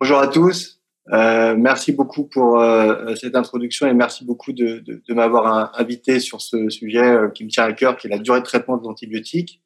Bonjour 0.00 0.18
à 0.18 0.28
tous. 0.28 0.80
Euh, 1.12 1.56
merci 1.58 1.90
beaucoup 1.90 2.22
pour 2.22 2.60
euh, 2.60 3.16
cette 3.16 3.34
introduction 3.34 3.88
et 3.88 3.94
merci 3.94 4.24
beaucoup 4.24 4.52
de, 4.52 5.02
m'avoir 5.08 5.76
invité 5.76 6.20
sur 6.20 6.40
ce 6.40 6.68
sujet 6.68 7.02
euh, 7.02 7.28
qui 7.30 7.44
me 7.44 7.50
tient 7.50 7.64
à 7.64 7.72
cœur, 7.72 7.96
qui 7.96 8.06
est 8.06 8.10
la 8.10 8.18
durée 8.18 8.38
de 8.38 8.44
traitement 8.44 8.76
des 8.76 8.86
antibiotiques. 8.86 9.60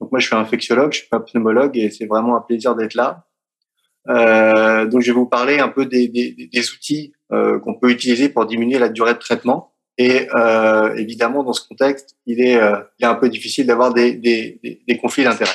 Donc 0.00 0.10
moi, 0.10 0.20
je 0.20 0.26
suis 0.26 0.34
infectiologue, 0.34 0.92
je 0.92 1.00
suis 1.00 1.08
pas 1.08 1.20
pneumologue 1.20 1.76
et 1.76 1.90
c'est 1.90 2.06
vraiment 2.06 2.34
un 2.34 2.40
plaisir 2.40 2.76
d'être 2.76 2.94
là. 2.94 3.26
Euh, 4.08 4.86
donc 4.86 5.02
je 5.02 5.08
vais 5.08 5.18
vous 5.18 5.26
parler 5.26 5.58
un 5.58 5.68
peu 5.68 5.84
des, 5.84 6.10
outils 6.74 7.12
euh, 7.32 7.58
qu'on 7.58 7.74
peut 7.74 7.90
utiliser 7.90 8.30
pour 8.30 8.46
diminuer 8.46 8.78
la 8.78 8.88
durée 8.88 9.12
de 9.12 9.18
traitement. 9.18 9.74
Et 9.98 10.28
évidemment, 10.96 11.42
dans 11.42 11.52
ce 11.52 11.66
contexte, 11.68 12.16
il 12.24 12.40
est, 12.40 12.58
un 13.02 13.14
peu 13.16 13.28
difficile 13.28 13.66
d'avoir 13.66 13.92
des 13.92 14.98
conflits 15.02 15.24
d'intérêts. 15.24 15.50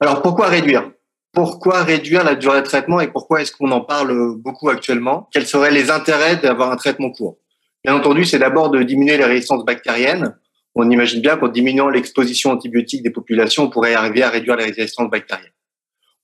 Alors 0.00 0.20
pourquoi 0.20 0.48
réduire? 0.48 0.90
Pourquoi 1.32 1.84
réduire 1.84 2.24
la 2.24 2.34
durée 2.34 2.60
de 2.60 2.66
traitement 2.66 3.00
et 3.00 3.08
pourquoi 3.08 3.40
est-ce 3.40 3.52
qu'on 3.52 3.70
en 3.70 3.80
parle 3.80 4.36
beaucoup 4.36 4.68
actuellement? 4.68 5.28
Quels 5.32 5.46
seraient 5.46 5.70
les 5.70 5.90
intérêts 5.90 6.36
d'avoir 6.36 6.72
un 6.72 6.76
traitement 6.76 7.10
court? 7.10 7.38
Bien 7.84 7.94
entendu, 7.94 8.24
c'est 8.24 8.38
d'abord 8.38 8.70
de 8.70 8.82
diminuer 8.82 9.16
les 9.16 9.24
résistances 9.24 9.64
bactériennes. 9.64 10.36
On 10.74 10.90
imagine 10.90 11.20
bien 11.20 11.36
qu'en 11.36 11.48
diminuant 11.48 11.88
l'exposition 11.88 12.50
antibiotique 12.50 13.02
des 13.02 13.10
populations, 13.10 13.64
on 13.64 13.70
pourrait 13.70 13.94
arriver 13.94 14.22
à 14.22 14.30
réduire 14.30 14.56
les 14.56 14.64
résistances 14.64 15.10
bactériennes. 15.10 15.52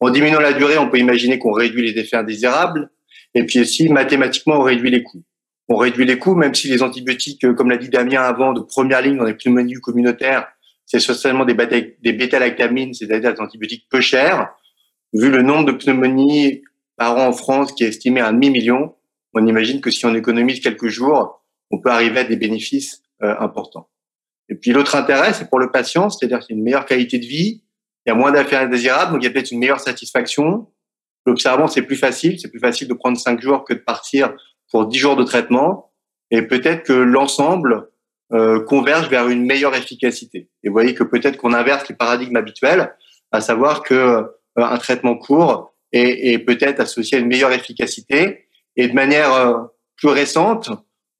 En 0.00 0.10
diminuant 0.10 0.40
la 0.40 0.52
durée, 0.52 0.76
on 0.76 0.90
peut 0.90 0.98
imaginer 0.98 1.38
qu'on 1.38 1.52
réduit 1.52 1.90
les 1.90 1.98
effets 2.00 2.16
indésirables. 2.16 2.90
Et 3.34 3.44
puis 3.44 3.60
aussi, 3.60 3.88
mathématiquement, 3.88 4.56
on 4.56 4.62
réduit 4.62 4.90
les 4.90 5.02
coûts. 5.02 5.22
On 5.68 5.76
réduit 5.76 6.04
les 6.04 6.18
coûts, 6.18 6.34
même 6.34 6.54
si 6.54 6.68
les 6.68 6.82
antibiotiques, 6.82 7.54
comme 7.54 7.70
l'a 7.70 7.76
dit 7.76 7.88
Damien 7.88 8.22
avant, 8.22 8.52
de 8.52 8.60
première 8.60 9.02
ligne 9.02 9.16
dans 9.16 9.24
les 9.24 9.34
pneumonies 9.34 9.74
communautaires, 9.74 10.48
c'est 10.84 10.98
essentiellement 10.98 11.44
des 11.44 11.54
bêta-lactamines, 11.54 12.94
c'est-à-dire 12.94 13.34
des 13.34 13.40
antibiotiques 13.40 13.86
peu 13.90 14.00
chers 14.00 14.52
vu 15.12 15.30
le 15.30 15.42
nombre 15.42 15.66
de 15.66 15.72
pneumonies 15.72 16.62
par 16.96 17.16
an 17.16 17.28
en 17.28 17.32
France 17.32 17.72
qui 17.72 17.84
est 17.84 17.88
estimé 17.88 18.20
à 18.20 18.28
un 18.28 18.32
demi-million, 18.32 18.94
on 19.34 19.46
imagine 19.46 19.80
que 19.80 19.90
si 19.90 20.06
on 20.06 20.14
économise 20.14 20.60
quelques 20.60 20.88
jours, 20.88 21.44
on 21.70 21.78
peut 21.78 21.90
arriver 21.90 22.20
à 22.20 22.24
des 22.24 22.36
bénéfices 22.36 23.02
euh, 23.22 23.34
importants. 23.38 23.88
Et 24.48 24.54
puis 24.54 24.72
l'autre 24.72 24.94
intérêt, 24.94 25.32
c'est 25.32 25.48
pour 25.48 25.58
le 25.58 25.70
patient, 25.70 26.08
c'est-à-dire 26.08 26.38
qu'il 26.40 26.54
y 26.54 26.56
a 26.56 26.58
une 26.58 26.64
meilleure 26.64 26.86
qualité 26.86 27.18
de 27.18 27.26
vie, 27.26 27.62
il 28.06 28.10
y 28.10 28.12
a 28.12 28.14
moins 28.14 28.30
d'affaires 28.30 28.62
indésirables, 28.62 29.12
donc 29.12 29.22
il 29.22 29.24
y 29.24 29.28
a 29.28 29.30
peut-être 29.30 29.50
une 29.50 29.58
meilleure 29.58 29.80
satisfaction. 29.80 30.68
L'observant, 31.26 31.66
c'est 31.66 31.82
plus 31.82 31.96
facile, 31.96 32.38
c'est 32.38 32.50
plus 32.50 32.60
facile 32.60 32.86
de 32.86 32.94
prendre 32.94 33.18
cinq 33.18 33.40
jours 33.40 33.64
que 33.64 33.74
de 33.74 33.80
partir 33.80 34.32
pour 34.70 34.86
dix 34.86 34.98
jours 34.98 35.16
de 35.16 35.24
traitement, 35.24 35.92
et 36.30 36.42
peut-être 36.42 36.84
que 36.84 36.92
l'ensemble 36.92 37.90
euh, 38.32 38.64
converge 38.64 39.08
vers 39.08 39.28
une 39.28 39.44
meilleure 39.44 39.74
efficacité. 39.74 40.48
Et 40.62 40.68
vous 40.68 40.72
voyez 40.72 40.94
que 40.94 41.04
peut-être 41.04 41.36
qu'on 41.36 41.52
inverse 41.52 41.88
les 41.88 41.96
paradigmes 41.96 42.36
habituels, 42.36 42.94
à 43.32 43.40
savoir 43.40 43.82
que 43.82 44.24
un 44.56 44.78
traitement 44.78 45.16
court 45.16 45.74
et, 45.92 46.38
peut-être 46.38 46.80
associé 46.80 47.18
à 47.18 47.20
une 47.20 47.28
meilleure 47.28 47.52
efficacité. 47.52 48.46
Et 48.76 48.88
de 48.88 48.92
manière 48.92 49.32
euh, 49.32 49.54
plus 49.96 50.08
récente, 50.08 50.70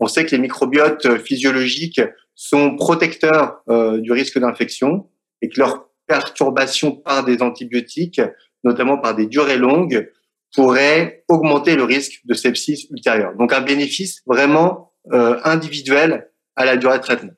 on 0.00 0.06
sait 0.06 0.26
que 0.26 0.32
les 0.32 0.38
microbiotes 0.38 1.18
physiologiques 1.18 2.00
sont 2.34 2.76
protecteurs 2.76 3.60
euh, 3.68 3.98
du 3.98 4.12
risque 4.12 4.38
d'infection 4.38 5.08
et 5.40 5.48
que 5.48 5.58
leur 5.58 5.88
perturbation 6.06 6.92
par 6.92 7.24
des 7.24 7.42
antibiotiques, 7.42 8.20
notamment 8.64 8.98
par 8.98 9.14
des 9.14 9.26
durées 9.26 9.56
longues, 9.56 10.10
pourrait 10.54 11.24
augmenter 11.28 11.76
le 11.76 11.84
risque 11.84 12.20
de 12.24 12.34
sepsis 12.34 12.86
ultérieure. 12.90 13.34
Donc 13.36 13.52
un 13.52 13.60
bénéfice 13.60 14.22
vraiment 14.26 14.92
individuel 15.12 16.30
à 16.56 16.64
la 16.64 16.76
durée 16.76 16.98
de 16.98 17.02
traitement. 17.02 17.32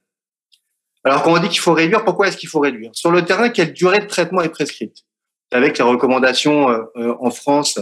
Alors 1.04 1.22
quand 1.22 1.32
on 1.32 1.38
dit 1.38 1.48
qu'il 1.48 1.60
faut 1.60 1.72
réduire, 1.72 2.04
pourquoi 2.04 2.28
est-ce 2.28 2.36
qu'il 2.36 2.48
faut 2.48 2.60
réduire? 2.60 2.90
Sur 2.92 3.10
le 3.10 3.24
terrain, 3.24 3.48
quelle 3.48 3.72
durée 3.72 4.00
de 4.00 4.06
traitement 4.06 4.42
est 4.42 4.48
prescrite? 4.50 5.04
Avec 5.50 5.78
les 5.78 5.84
recommandations 5.84 6.68
euh, 6.70 6.82
euh, 6.96 7.14
en 7.20 7.30
France, 7.30 7.78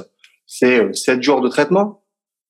c'est 0.47 0.95
7 0.95 1.19
euh, 1.19 1.23
jours 1.23 1.41
de 1.41 1.49
traitement, 1.49 2.05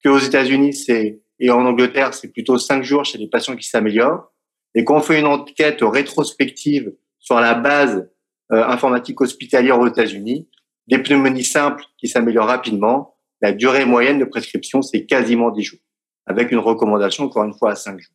que 0.05 0.09
aux 0.09 0.19
États-Unis, 0.19 0.75
c'est 0.75 1.21
et 1.39 1.51
en 1.51 1.67
Angleterre, 1.67 2.15
c'est 2.15 2.29
plutôt 2.29 2.57
5 2.57 2.83
jours 2.83 3.05
chez 3.05 3.19
les 3.19 3.29
patients 3.29 3.57
qui 3.57 3.67
s'améliorent. 3.67 4.33
Et 4.75 4.85
quand 4.85 4.97
on 4.97 5.01
fait 5.01 5.21
une 5.21 5.27
enquête 5.27 5.81
rétrospective 5.83 6.95
sur 7.19 7.39
la 7.41 7.53
base 7.55 8.09
informatique 8.49 9.21
hospitalière 9.21 9.79
aux 9.79 9.87
États-Unis, 9.87 10.49
des 10.87 10.97
pneumonies 10.97 11.45
simples 11.45 11.85
qui 11.99 12.09
s'améliorent 12.09 12.47
rapidement, 12.47 13.19
la 13.43 13.53
durée 13.53 13.85
moyenne 13.85 14.19
de 14.19 14.25
prescription, 14.25 14.81
c'est 14.81 15.05
quasiment 15.05 15.51
10 15.51 15.63
jours, 15.63 15.81
avec 16.25 16.53
une 16.53 16.59
recommandation, 16.59 17.25
encore 17.25 17.45
une 17.45 17.53
fois, 17.53 17.73
à 17.73 17.77
5 17.77 18.01
jours. 18.01 18.15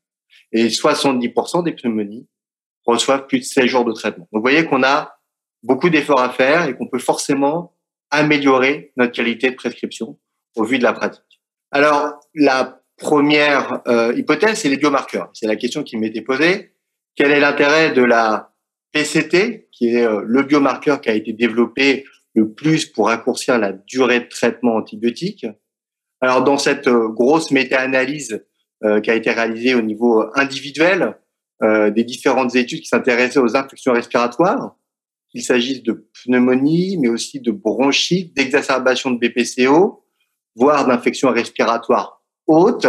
Et 0.52 0.68
70% 0.70 1.64
des 1.64 1.74
pneumonies 1.74 2.28
reçoivent 2.88 3.28
plus 3.28 3.40
de 3.40 3.44
16 3.44 3.66
jours 3.66 3.86
de 3.86 3.92
traitement. 3.92 4.28
Donc, 4.32 4.40
vous 4.40 4.50
voyez 4.50 4.66
qu'on 4.66 4.82
a 4.82 5.21
beaucoup 5.64 5.90
d'efforts 5.90 6.22
à 6.22 6.30
faire 6.30 6.68
et 6.68 6.76
qu'on 6.76 6.88
peut 6.88 7.00
forcément 7.00 7.76
améliorer 8.10 8.92
notre 8.98 9.14
qualité 9.14 9.50
de 9.52 9.56
prescription 9.56 10.20
au 10.56 10.64
vu 10.64 10.78
de 10.78 10.84
la 10.84 10.94
pratique. 10.94 11.42
Alors, 11.72 12.20
la 12.36 12.82
première 12.98 13.82
euh, 13.88 14.14
hypothèse, 14.16 14.60
c'est 14.60 14.70
les 14.70 14.78
biomarqueurs. 14.78 15.30
C'est 15.34 15.48
la 15.48 15.56
question 15.56 15.84
qui 15.84 15.98
m'était 15.98 16.22
posée. 16.22 16.74
Quel 17.16 17.32
est 17.32 17.40
l'intérêt 17.40 17.92
de 17.92 18.04
la 18.04 18.54
PCT, 18.92 19.70
qui 19.72 19.96
est 19.96 20.06
euh, 20.06 20.22
le 20.26 20.44
biomarqueur 20.44 21.00
qui 21.00 21.10
a 21.10 21.14
été 21.14 21.34
développé 21.34 22.06
le 22.36 22.52
plus 22.52 22.86
pour 22.86 23.08
raccourcir 23.08 23.58
la 23.58 23.72
durée 23.72 24.22
de 24.22 24.28
traitement 24.28 24.76
antibiotique? 24.76 25.46
Alors, 26.20 26.44
dans 26.44 26.58
cette 26.58 26.88
euh, 26.88 27.08
grosse 27.08 27.52
méta-analyse 27.52 28.46
qui 29.04 29.12
a 29.12 29.14
été 29.14 29.30
réalisée 29.30 29.76
au 29.76 29.84
niveau 29.84 30.26
individuel, 30.34 31.16
des 31.62 32.04
différentes 32.04 32.56
études 32.56 32.80
qui 32.80 32.88
s'intéressaient 32.88 33.38
aux 33.38 33.56
infections 33.56 33.94
respiratoires, 33.94 34.76
qu'il 35.32 35.44
s'agisse 35.44 35.82
de 35.82 36.10
pneumonie, 36.24 36.98
mais 36.98 37.08
aussi 37.08 37.40
de 37.40 37.52
bronchite, 37.52 38.36
d'exacerbation 38.36 39.12
de 39.12 39.18
BPCO, 39.18 40.04
voire 40.56 40.86
d'infections 40.86 41.32
respiratoires 41.32 42.22
hautes. 42.48 42.88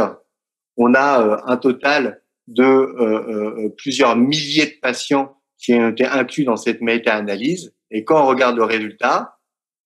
On 0.76 0.94
a 0.94 1.22
euh, 1.22 1.36
un 1.44 1.56
total 1.56 2.22
de 2.48 2.64
euh, 2.64 3.64
euh, 3.64 3.68
plusieurs 3.76 4.16
milliers 4.16 4.66
de 4.66 4.80
patients 4.80 5.36
qui 5.58 5.74
ont 5.74 5.90
été 5.90 6.04
inclus 6.04 6.44
dans 6.44 6.56
cette 6.56 6.80
méta-analyse. 6.80 7.72
Et 7.90 8.04
quand 8.04 8.22
on 8.22 8.26
regarde 8.26 8.56
le 8.56 8.64
résultat 8.64 9.38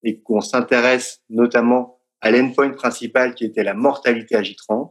et 0.03 0.21
qu'on 0.23 0.41
s'intéresse 0.41 1.23
notamment 1.29 2.01
à 2.23 2.31
l'endpoint 2.31 2.71
principal 2.71 3.35
qui 3.35 3.45
était 3.45 3.65
la 3.65 3.75
mortalité 3.75 4.37
J30, 4.37 4.91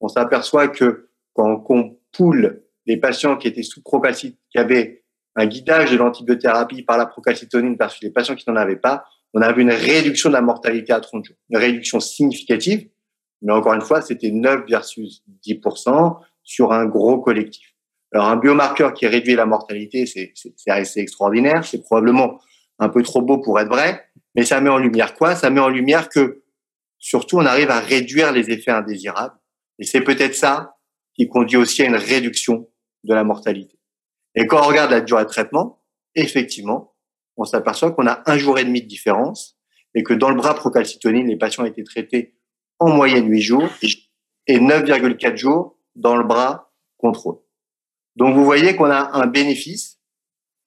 on 0.00 0.08
s'aperçoit 0.08 0.68
que 0.68 1.08
quand 1.34 1.64
on 1.68 1.98
poule 2.12 2.62
les 2.86 2.96
patients 2.96 3.36
qui 3.36 3.48
étaient 3.48 3.62
sous 3.62 3.82
propacite, 3.82 4.38
qui 4.50 4.58
avaient 4.58 4.99
un 5.40 5.46
guidage 5.46 5.90
de 5.90 5.96
l'antibiothérapie 5.96 6.82
par 6.82 6.98
la 6.98 7.06
procalcitonine 7.06 7.76
versus 7.78 8.02
les 8.02 8.10
patients 8.10 8.34
qui 8.34 8.48
n'en 8.48 8.56
avaient 8.56 8.76
pas, 8.76 9.04
on 9.32 9.40
a 9.42 9.52
vu 9.52 9.62
une 9.62 9.70
réduction 9.70 10.28
de 10.28 10.34
la 10.34 10.40
mortalité 10.40 10.92
à 10.92 11.00
30 11.00 11.24
jours. 11.24 11.36
Une 11.50 11.58
réduction 11.58 12.00
significative, 12.00 12.88
mais 13.42 13.52
encore 13.52 13.74
une 13.74 13.80
fois, 13.80 14.02
c'était 14.02 14.30
9 14.30 14.64
versus 14.68 15.22
10% 15.46 16.18
sur 16.42 16.72
un 16.72 16.86
gros 16.86 17.20
collectif. 17.20 17.74
Alors, 18.12 18.26
un 18.26 18.36
biomarqueur 18.36 18.92
qui 18.92 19.06
réduit 19.06 19.34
la 19.34 19.46
mortalité, 19.46 20.04
c'est 20.04 20.32
assez 20.66 21.00
extraordinaire. 21.00 21.64
C'est 21.64 21.80
probablement 21.80 22.40
un 22.80 22.88
peu 22.88 23.02
trop 23.02 23.22
beau 23.22 23.38
pour 23.38 23.60
être 23.60 23.68
vrai, 23.68 24.04
mais 24.34 24.44
ça 24.44 24.60
met 24.60 24.70
en 24.70 24.78
lumière 24.78 25.14
quoi? 25.14 25.36
Ça 25.36 25.48
met 25.48 25.60
en 25.60 25.68
lumière 25.68 26.08
que, 26.08 26.42
surtout, 26.98 27.38
on 27.38 27.46
arrive 27.46 27.70
à 27.70 27.78
réduire 27.78 28.32
les 28.32 28.50
effets 28.50 28.72
indésirables. 28.72 29.34
Et 29.78 29.84
c'est 29.84 30.00
peut-être 30.00 30.34
ça 30.34 30.76
qui 31.14 31.28
conduit 31.28 31.56
aussi 31.56 31.82
à 31.82 31.86
une 31.86 31.96
réduction 31.96 32.68
de 33.04 33.14
la 33.14 33.24
mortalité. 33.24 33.79
Et 34.34 34.46
quand 34.46 34.60
on 34.60 34.68
regarde 34.68 34.90
la 34.90 35.00
durée 35.00 35.24
de 35.24 35.28
traitement, 35.28 35.82
effectivement, 36.14 36.94
on 37.36 37.44
s'aperçoit 37.44 37.92
qu'on 37.92 38.06
a 38.06 38.22
un 38.26 38.38
jour 38.38 38.58
et 38.58 38.64
demi 38.64 38.82
de 38.82 38.86
différence 38.86 39.58
et 39.94 40.02
que 40.02 40.14
dans 40.14 40.30
le 40.30 40.36
bras 40.36 40.54
procalcitonine, 40.54 41.26
les 41.26 41.36
patients 41.36 41.64
ont 41.64 41.66
été 41.66 41.82
traités 41.82 42.36
en 42.78 42.90
moyenne 42.90 43.28
8 43.28 43.40
jours 43.40 43.68
et 44.46 44.58
9,4 44.58 45.36
jours 45.36 45.78
dans 45.96 46.16
le 46.16 46.24
bras 46.24 46.72
contrôle. 46.98 47.38
Donc 48.16 48.34
vous 48.34 48.44
voyez 48.44 48.76
qu'on 48.76 48.90
a 48.90 49.10
un 49.16 49.26
bénéfice 49.26 50.00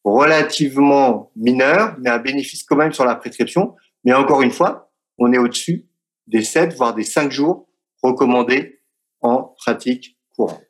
relativement 0.03 1.31
mineur, 1.35 1.95
mais 1.99 2.09
un 2.09 2.19
bénéfice 2.19 2.63
quand 2.63 2.75
même 2.75 2.91
sur 2.91 3.05
la 3.05 3.15
prescription. 3.15 3.75
Mais 4.03 4.13
encore 4.13 4.41
une 4.41 4.51
fois, 4.51 4.91
on 5.17 5.31
est 5.31 5.37
au-dessus 5.37 5.87
des 6.27 6.43
7, 6.43 6.73
voire 6.73 6.93
des 6.93 7.03
5 7.03 7.31
jours 7.31 7.69
recommandés 8.01 8.81
en 9.21 9.43
pratique 9.43 10.17
courante. 10.35 10.65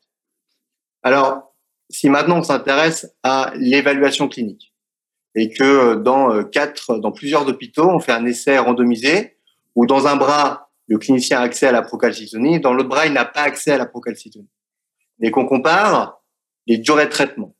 Alors, 1.01 1.52
si 1.89 2.09
maintenant 2.09 2.39
on 2.39 2.43
s'intéresse 2.43 3.13
à 3.23 3.53
l'évaluation 3.55 4.27
clinique 4.27 4.73
et 5.35 5.49
que 5.49 5.63
euh, 5.63 5.95
dans 5.95 6.31
euh, 6.31 6.43
quatre, 6.43 6.97
dans 6.97 7.11
plusieurs 7.11 7.47
hôpitaux, 7.47 7.89
on 7.89 7.99
fait 7.99 8.11
un 8.11 8.25
essai 8.25 8.57
randomisé 8.57 9.37
où 9.75 9.85
dans 9.85 10.07
un 10.07 10.15
bras, 10.15 10.71
le 10.87 10.97
clinicien 10.97 11.39
a 11.39 11.43
accès 11.43 11.67
à 11.67 11.71
la 11.71 11.81
procalcitonie, 11.81 12.59
dans 12.59 12.73
l'autre 12.73 12.89
bras, 12.89 13.07
il 13.07 13.13
n'a 13.13 13.25
pas 13.25 13.41
accès 13.41 13.71
à 13.71 13.77
la 13.77 13.85
procalcitonie. 13.85 14.49
Et 15.21 15.31
qu'on 15.31 15.45
compare 15.45 16.21
les 16.67 16.77
durées 16.77 17.05
de 17.05 17.11
traitement 17.11 17.55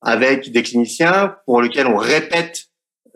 avec 0.00 0.50
des 0.52 0.62
cliniciens 0.62 1.36
pour 1.44 1.60
lesquels 1.60 1.86
on 1.86 1.96
répète 1.96 2.66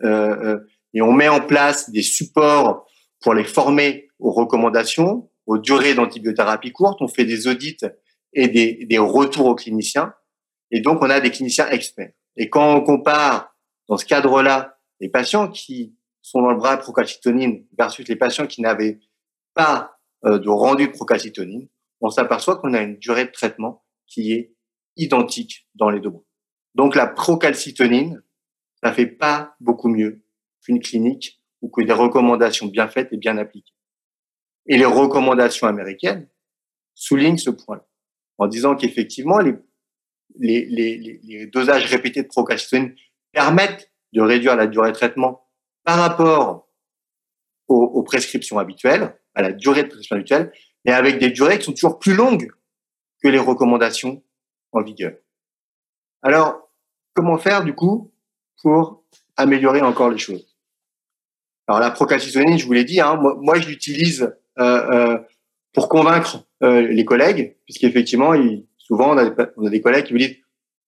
euh, 0.03 0.59
et 0.93 1.01
on 1.01 1.13
met 1.13 1.29
en 1.29 1.39
place 1.39 1.89
des 1.89 2.01
supports 2.01 2.85
pour 3.21 3.33
les 3.33 3.43
former 3.43 4.09
aux 4.19 4.31
recommandations, 4.31 5.29
aux 5.45 5.57
durées 5.57 5.93
d'antibiothérapie 5.93 6.71
courte, 6.71 7.01
on 7.01 7.07
fait 7.07 7.25
des 7.25 7.47
audits 7.47 7.77
et 8.33 8.47
des, 8.47 8.85
des 8.85 8.97
retours 8.97 9.45
aux 9.45 9.55
cliniciens. 9.55 10.13
Et 10.71 10.79
donc, 10.81 11.01
on 11.01 11.09
a 11.09 11.19
des 11.19 11.31
cliniciens 11.31 11.69
experts. 11.69 12.13
Et 12.37 12.49
quand 12.49 12.75
on 12.75 12.81
compare 12.81 13.55
dans 13.87 13.97
ce 13.97 14.05
cadre-là 14.05 14.77
les 14.99 15.09
patients 15.09 15.49
qui 15.49 15.95
sont 16.21 16.41
dans 16.41 16.51
le 16.51 16.57
bras 16.57 16.77
de 16.77 16.81
procalcitonine 16.81 17.65
versus 17.77 18.07
les 18.07 18.15
patients 18.15 18.47
qui 18.47 18.61
n'avaient 18.61 18.99
pas 19.53 19.99
euh, 20.25 20.39
de 20.39 20.49
rendu 20.49 20.87
de 20.87 20.91
procalcitonine, 20.91 21.67
on 21.99 22.09
s'aperçoit 22.09 22.57
qu'on 22.57 22.73
a 22.73 22.81
une 22.81 22.97
durée 22.97 23.25
de 23.25 23.31
traitement 23.31 23.83
qui 24.07 24.33
est 24.33 24.55
identique 24.95 25.67
dans 25.75 25.89
les 25.89 25.99
deux 25.99 26.09
bras. 26.09 26.23
Donc 26.75 26.95
la 26.95 27.07
procalcitonine, 27.07 28.21
ça 28.83 28.93
fait 28.93 29.07
pas 29.07 29.55
beaucoup 29.59 29.89
mieux 29.89 30.23
qu'une 30.63 30.79
clinique 30.79 31.41
ou 31.61 31.69
que 31.69 31.81
des 31.81 31.93
recommandations 31.93 32.67
bien 32.67 32.87
faites 32.87 33.11
et 33.11 33.17
bien 33.17 33.37
appliquées. 33.37 33.73
Et 34.67 34.77
les 34.77 34.85
recommandations 34.85 35.67
américaines 35.67 36.29
soulignent 36.93 37.37
ce 37.37 37.49
point 37.49 37.83
en 38.37 38.47
disant 38.47 38.75
qu'effectivement 38.75 39.39
les, 39.39 39.55
les, 40.39 41.49
dosages 41.51 41.85
répétés 41.85 42.23
de 42.23 42.27
procalcitonine 42.27 42.95
permettent 43.31 43.91
de 44.13 44.21
réduire 44.21 44.55
la 44.55 44.67
durée 44.67 44.91
de 44.91 44.95
traitement 44.95 45.47
par 45.83 45.97
rapport 45.97 46.67
aux, 47.67 48.03
prescriptions 48.03 48.59
habituelles, 48.59 49.17
à 49.33 49.41
la 49.41 49.53
durée 49.53 49.83
de 49.83 49.87
prescription 49.87 50.17
habituelle, 50.17 50.51
mais 50.83 50.91
avec 50.91 51.19
des 51.19 51.29
durées 51.29 51.57
qui 51.57 51.65
sont 51.65 51.73
toujours 51.73 51.99
plus 51.99 52.13
longues 52.13 52.51
que 53.23 53.29
les 53.29 53.39
recommandations 53.39 54.21
en 54.73 54.81
vigueur. 54.81 55.13
Alors, 56.21 56.69
comment 57.13 57.37
faire 57.37 57.63
du 57.63 57.73
coup 57.73 58.11
pour 58.61 59.03
améliorer 59.37 59.81
encore 59.81 60.09
les 60.09 60.17
choses? 60.17 60.57
Alors 61.67 61.79
la 61.79 61.91
procalcitonine, 61.91 62.57
je 62.57 62.65
vous 62.65 62.73
l'ai 62.73 62.83
dit, 62.83 62.99
hein, 62.99 63.15
moi, 63.15 63.59
je 63.59 63.67
l'utilise 63.67 64.23
euh, 64.59 64.91
euh, 64.91 65.19
pour 65.73 65.87
convaincre 65.87 66.45
euh, 66.63 66.81
les 66.81 67.05
collègues, 67.05 67.55
puisqu'effectivement, 67.65 68.33
souvent 68.91 69.15
on 69.15 69.17
a, 69.17 69.69
des, 69.69 69.81
collègues 69.81 70.05
qui 70.05 70.13
me 70.13 70.19
disent 70.19 70.35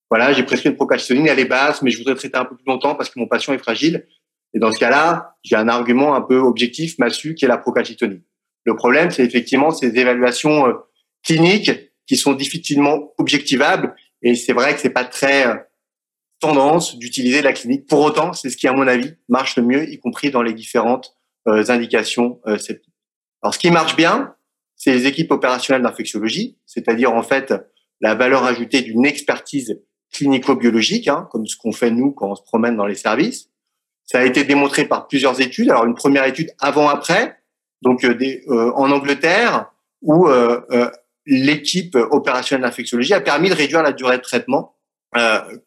voilà, 0.10 0.34
j'ai 0.34 0.44
prescrit 0.44 0.70
une 0.70 0.76
procalcitonine, 0.76 1.26
elle 1.26 1.40
est 1.40 1.46
basse, 1.46 1.82
mais 1.82 1.90
je 1.90 1.98
voudrais 1.98 2.16
traiter 2.16 2.38
un 2.38 2.46
peu 2.46 2.56
plus 2.56 2.66
longtemps 2.68 2.96
parce 2.96 3.10
que 3.10 3.18
mon 3.18 3.28
patient 3.28 3.54
est 3.54 3.58
fragile. 3.58 4.06
Et 4.54 4.60
dans 4.60 4.72
ce 4.72 4.78
cas-là, 4.78 5.38
j'ai 5.44 5.56
un 5.56 5.68
argument 5.68 6.14
un 6.14 6.22
peu 6.22 6.38
objectif, 6.38 7.00
massu, 7.00 7.34
qui 7.34 7.46
est 7.46 7.48
la 7.48 7.58
procalcitonine. 7.58 8.22
Le 8.66 8.76
problème, 8.76 9.10
c'est 9.10 9.24
effectivement 9.24 9.72
ces 9.72 9.98
évaluations 9.98 10.68
euh, 10.68 10.74
cliniques 11.24 11.72
qui 12.06 12.16
sont 12.16 12.34
difficilement 12.34 13.14
objectivables. 13.18 13.96
Et 14.22 14.36
c'est 14.36 14.54
vrai 14.54 14.76
que 14.76 14.82
c'est 14.82 14.92
pas 14.92 15.06
très 15.06 15.48
euh, 15.48 15.56
tendance 16.40 17.00
d'utiliser 17.00 17.42
la 17.42 17.54
clinique. 17.54 17.88
Pour 17.88 18.02
autant, 18.02 18.34
c'est 18.34 18.52
ce 18.52 18.58
qui, 18.58 18.68
à 18.68 18.74
mon 18.74 18.88
avis, 18.88 19.16
marche 19.30 19.56
le 19.56 19.64
mieux, 19.64 19.90
y 19.90 20.00
compris 20.00 20.30
dans 20.30 20.44
les 20.44 20.54
différentes 20.54 21.16
euh, 21.48 21.64
indications 21.70 22.40
septiques. 22.60 22.94
Alors, 23.42 23.56
ce 23.56 23.60
qui 23.60 23.72
marche 23.72 23.96
bien, 23.96 24.36
c'est 24.76 24.94
les 24.94 25.08
équipes 25.08 25.32
opérationnelles 25.32 25.82
d'infectiologie, 25.82 26.60
c'est-à-dire 26.68 27.14
en 27.14 27.24
fait 27.24 27.54
la 28.04 28.16
valeur 28.16 28.44
ajoutée 28.44 28.82
d'une 28.82 29.06
expertise 29.06 29.80
clinico-biologique, 30.12 31.08
hein, 31.08 31.28
comme 31.32 31.48
ce 31.48 31.56
qu'on 31.56 31.72
fait 31.72 31.90
nous 31.90 32.12
quand 32.12 32.32
on 32.32 32.36
se 32.36 32.44
promène 32.44 32.76
dans 32.76 32.86
les 32.86 32.96
services. 32.96 33.50
Ça 34.04 34.20
a 34.20 34.26
été 34.26 34.44
démontré 34.44 34.86
par 34.86 35.08
plusieurs 35.08 35.40
études. 35.40 35.72
Alors, 35.72 35.86
une 35.86 35.96
première 35.96 36.26
étude 36.26 36.52
avant-après, 36.60 37.40
donc 37.82 38.04
euh, 38.04 38.14
des, 38.14 38.44
euh, 38.50 38.74
en 38.76 38.92
Angleterre, 38.92 39.72
où 40.02 40.28
euh, 40.28 40.90
l'équipe 41.26 41.96
opérationnelle 41.96 42.66
d'infectiologie 42.66 43.14
a 43.14 43.22
permis 43.22 43.50
de 43.50 43.56
réduire 43.56 43.82
la 43.82 43.94
durée 43.94 44.18
de 44.18 44.22
traitement 44.22 44.76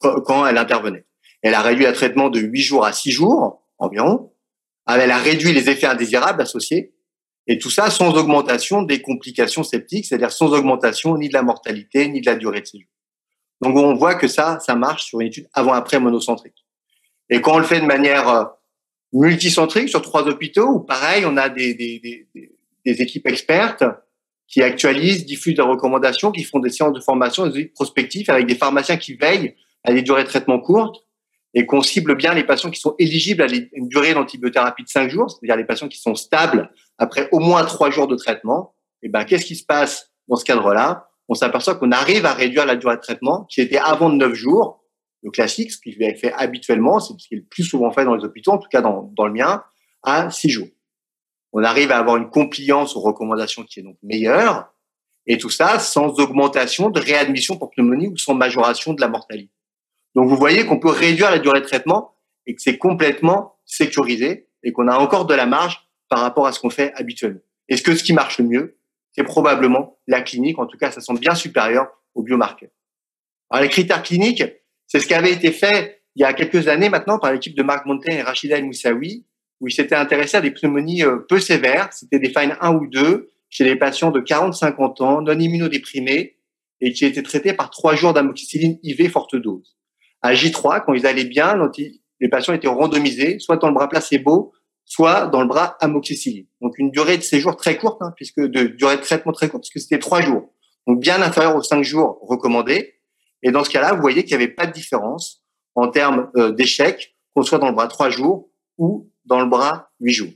quand 0.01 0.45
elle 0.47 0.59
intervenait. 0.59 1.07
Elle 1.41 1.55
a 1.55 1.63
réduit 1.63 1.87
le 1.87 1.93
traitement 1.93 2.29
de 2.29 2.41
8 2.41 2.61
jours 2.61 2.85
à 2.85 2.93
6 2.93 3.13
jours 3.13 3.63
environ. 3.79 4.33
Elle 4.87 5.11
a 5.11 5.19
réduit 5.19 5.53
les 5.53 5.71
effets 5.71 5.87
indésirables 5.87 6.43
associés. 6.43 6.93
Et 7.47 7.59
tout 7.59 7.71
ça 7.71 7.91
sans 7.91 8.15
augmentation 8.15 8.83
des 8.83 9.01
complications 9.01 9.63
septiques, 9.63 10.07
c'est-à-dire 10.07 10.33
sans 10.33 10.53
augmentation 10.53 11.17
ni 11.17 11.29
de 11.29 11.35
la 11.35 11.43
mortalité, 11.43 12.09
ni 12.09 12.21
de 12.21 12.27
la 12.27 12.35
durée 12.35 12.61
de 12.61 12.67
séjour. 12.67 12.89
Donc 13.61 13.77
on 13.77 13.95
voit 13.95 14.17
que 14.17 14.29
ça, 14.29 14.59
ça 14.61 14.75
marche 14.75 15.07
sur 15.07 15.21
une 15.21 15.29
étude 15.29 15.49
avant-après 15.55 16.01
monocentrique. 16.01 16.65
Et 17.31 17.41
quand 17.41 17.55
on 17.55 17.59
le 17.59 17.65
fait 17.65 17.81
de 17.81 17.87
manière 17.87 18.51
multicentrique 19.13 19.89
sur 19.89 20.03
trois 20.03 20.27
hôpitaux 20.29 20.69
où 20.69 20.81
pareil, 20.81 21.25
on 21.27 21.37
a 21.37 21.49
des, 21.49 21.75
des, 21.75 22.27
des, 22.85 23.03
équipes 23.03 23.27
expertes 23.27 23.85
qui 24.47 24.63
actualisent, 24.63 25.25
diffusent 25.25 25.57
des 25.57 25.63
recommandations, 25.63 26.31
qui 26.31 26.45
font 26.45 26.59
des 26.59 26.71
séances 26.71 26.93
de 26.93 27.01
formation, 27.01 27.47
des 27.47 27.67
prospectifs 27.67 28.29
avec 28.29 28.47
des 28.47 28.55
pharmaciens 28.55 28.97
qui 28.97 29.15
veillent 29.15 29.55
à 29.85 29.93
des 29.93 30.03
durées 30.03 30.25
de 30.25 30.29
traitement 30.29 30.61
courtes 30.61 31.06
et 31.57 31.65
qu'on 31.65 31.81
cible 31.81 32.17
bien 32.17 32.35
les 32.35 32.45
patients 32.45 32.71
qui 32.71 32.79
sont 32.79 32.95
éligibles 32.99 33.41
à 33.41 33.47
une 33.73 33.89
durée 33.89 34.13
d'antibiothérapie 34.13 34.85
de 34.85 34.89
cinq 34.89 35.09
jours, 35.09 35.31
c'est-à-dire 35.31 35.57
les 35.57 35.65
patients 35.65 35.89
qui 35.89 35.99
sont 35.99 36.15
stables 36.15 36.71
après 36.99 37.31
au 37.33 37.41
moins 37.41 37.65
trois 37.65 37.91
jours 37.91 38.07
de 38.07 38.15
traitement. 38.15 38.75
Et 39.03 39.09
ben, 39.09 39.25
qu'est-ce 39.25 39.47
qui 39.47 39.57
se 39.57 39.65
passe 39.65 40.13
dans 40.29 40.37
ce 40.37 40.45
cadre-là? 40.45 41.09
On 41.29 41.35
s'aperçoit 41.35 41.77
qu'on 41.77 41.93
arrive 41.93 42.27
à 42.27 42.35
réduire 42.35 42.67
la 42.67 42.77
durée 42.77 42.97
de 42.97 43.01
traitement 43.01 43.45
qui 43.45 43.63
était 43.63 43.79
avant 43.79 44.11
de 44.11 44.17
neuf 44.17 44.35
jours 44.35 44.85
le 45.23 45.31
classique, 45.31 45.73
ce 45.73 45.79
qui 45.79 45.97
est 45.99 46.15
fait 46.15 46.33
habituellement, 46.35 47.01
c'est 47.01 47.15
ce 47.19 47.27
qui 47.27 47.35
est 47.35 47.39
le 47.39 47.45
plus 47.45 47.65
souvent 47.65 47.91
fait 47.91 48.05
dans 48.05 48.15
les 48.15 48.23
hôpitaux, 48.23 48.53
en 48.53 48.59
tout 48.59 48.69
cas 48.69 48.83
dans, 48.83 49.11
dans 49.17 49.27
le 49.27 49.33
mien, 49.33 49.65
à 50.03 50.31
six 50.31 50.51
jours. 50.51 50.69
On 51.53 51.65
arrive 51.65 51.91
à 51.91 51.99
avoir 51.99 52.17
une 52.17 52.29
compliance 52.29 52.95
aux 52.95 53.01
recommandations 53.01 53.65
qui 53.65 53.81
est 53.81 53.83
donc 53.83 53.97
meilleure, 54.03 54.73
et 55.27 55.39
tout 55.39 55.51
ça 55.51 55.79
sans 55.79 56.21
augmentation 56.21 56.91
de 56.91 57.01
réadmission 57.01 57.57
pour 57.57 57.71
pneumonie 57.71 58.09
ou 58.09 58.17
sans 58.19 58.35
majoration 58.35 58.93
de 58.93 59.01
la 59.01 59.09
mortalité. 59.09 59.51
Donc 60.17 60.31
vous 60.31 60.37
voyez 60.37 60.65
qu'on 60.65 60.81
peut 60.81 60.91
réduire 60.91 61.31
la 61.31 61.39
durée 61.39 61.61
de 61.61 61.67
traitement 61.67 62.15
et 62.47 62.55
que 62.55 62.63
c'est 62.63 62.79
complètement 62.79 63.59
sécurisé 63.67 64.49
et 64.63 64.73
qu'on 64.73 64.89
a 64.89 64.97
encore 64.97 65.27
de 65.27 65.35
la 65.35 65.45
marge 65.45 65.87
par 66.09 66.21
rapport 66.21 66.47
à 66.47 66.53
ce 66.53 66.59
qu'on 66.59 66.71
fait 66.71 66.91
habituellement. 66.95 67.41
Est-ce 67.69 67.83
que 67.83 67.95
ce 67.95 68.03
qui 68.03 68.15
marche 68.15 68.39
le 68.39 68.47
mieux, 68.47 68.79
c'est 69.13 69.25
probablement 69.25 69.99
la 70.07 70.23
clinique, 70.23 70.59
en 70.59 70.65
tout 70.65 70.79
cas 70.79 70.91
ça 70.91 71.03
semble 71.03 71.21
bien 71.21 71.35
supérieur 71.35 71.89
aux 72.15 72.23
biomarqueurs. 72.23 72.71
Alors 73.51 73.63
les 73.63 73.69
critères 73.69 74.03
cliniques, 74.03 74.43
c'est 74.87 75.01
ce 75.01 75.07
qui 75.07 75.13
avait 75.13 75.33
été 75.33 75.53
fait 75.53 76.03
il 76.15 76.23
y 76.23 76.25
a 76.25 76.33
quelques 76.33 76.67
années 76.69 76.89
maintenant 76.89 77.19
par 77.19 77.31
l'équipe 77.31 77.55
de 77.55 77.63
Marc 77.63 77.85
Montaigne 77.85 78.17
et 78.17 78.23
Rachida 78.23 78.57
El 78.57 78.65
Moussaoui, 78.65 79.27
où 79.61 79.69
ils 79.69 79.73
s'étaient 79.73 79.97
intéressés 79.97 80.39
à 80.39 80.41
des 80.41 80.51
pneumonies 80.51 81.03
euh, 81.03 81.19
peu 81.29 81.41
sévères. 81.41 81.93
C'était 81.93 82.19
des 82.19 82.31
fines 82.31 82.57
1 82.59 82.75
ou 82.75 82.87
2 82.87 83.31
chez 83.51 83.65
des 83.65 83.77
patients 83.77 84.11
de 84.11 84.21
40-50 84.21 85.03
ans, 85.03 85.21
non 85.21 85.39
immunodéprimés, 85.39 86.39
et 86.81 86.93
qui 86.93 87.05
étaient 87.05 87.23
traités 87.23 87.53
par 87.53 87.69
trois 87.69 87.95
jours 87.95 88.15
d'amoxicilline 88.15 88.79
IV 88.83 89.11
forte 89.11 89.37
dose. 89.37 89.77
À 90.27 90.35
J3, 90.35 90.83
quand 90.85 90.93
ils 90.93 91.07
allaient 91.07 91.25
bien, 91.25 91.57
les 92.21 92.29
patients 92.29 92.53
étaient 92.53 92.67
randomisés, 92.67 93.39
soit 93.39 93.59
dans 93.59 93.69
le 93.69 93.75
bras 93.75 93.89
placebo, 93.89 94.53
soit 94.85 95.27
dans 95.27 95.41
le 95.41 95.47
bras 95.47 95.77
amoxicilline. 95.81 96.47
Donc 96.61 96.79
une 96.79 96.91
durée 96.91 97.17
de 97.17 97.23
séjour 97.23 97.57
très 97.57 97.77
courte, 97.77 98.03
hein, 98.03 98.13
puisque 98.17 98.41
de 98.41 98.65
durée 98.65 98.97
de 98.97 99.03
traitement 99.03 99.31
très 99.31 99.49
courte, 99.49 99.63
puisque 99.63 99.85
c'était 99.85 100.01
trois 100.01 100.23
jours. 100.23 100.53
Donc 100.89 100.99
bien 100.99 101.23
inférieur 101.23 101.55
aux 101.55 101.63
cinq 101.63 101.85
jours 101.85 102.19
recommandés. 102.23 102.95
Et 103.45 103.53
dans 103.53 103.63
ce 103.63 103.71
cas-là, 103.71 103.95
vous 103.95 104.01
voyez 104.01 104.25
qu'il 104.25 104.37
n'y 104.37 104.43
avait 104.43 104.53
pas 104.53 104.67
de 104.67 104.73
différence 104.73 105.45
en 105.77 105.89
termes 105.89 106.29
euh, 106.37 106.51
d'échec, 106.51 107.15
qu'on 107.35 107.43
soit 107.43 107.59
dans 107.59 107.69
le 107.69 107.75
bras 107.75 107.87
trois 107.87 108.11
jours 108.11 108.49
ou 108.79 109.09
dans 109.27 109.41
le 109.41 109.47
bras 109.47 109.91
huit 110.01 110.13
jours. 110.13 110.33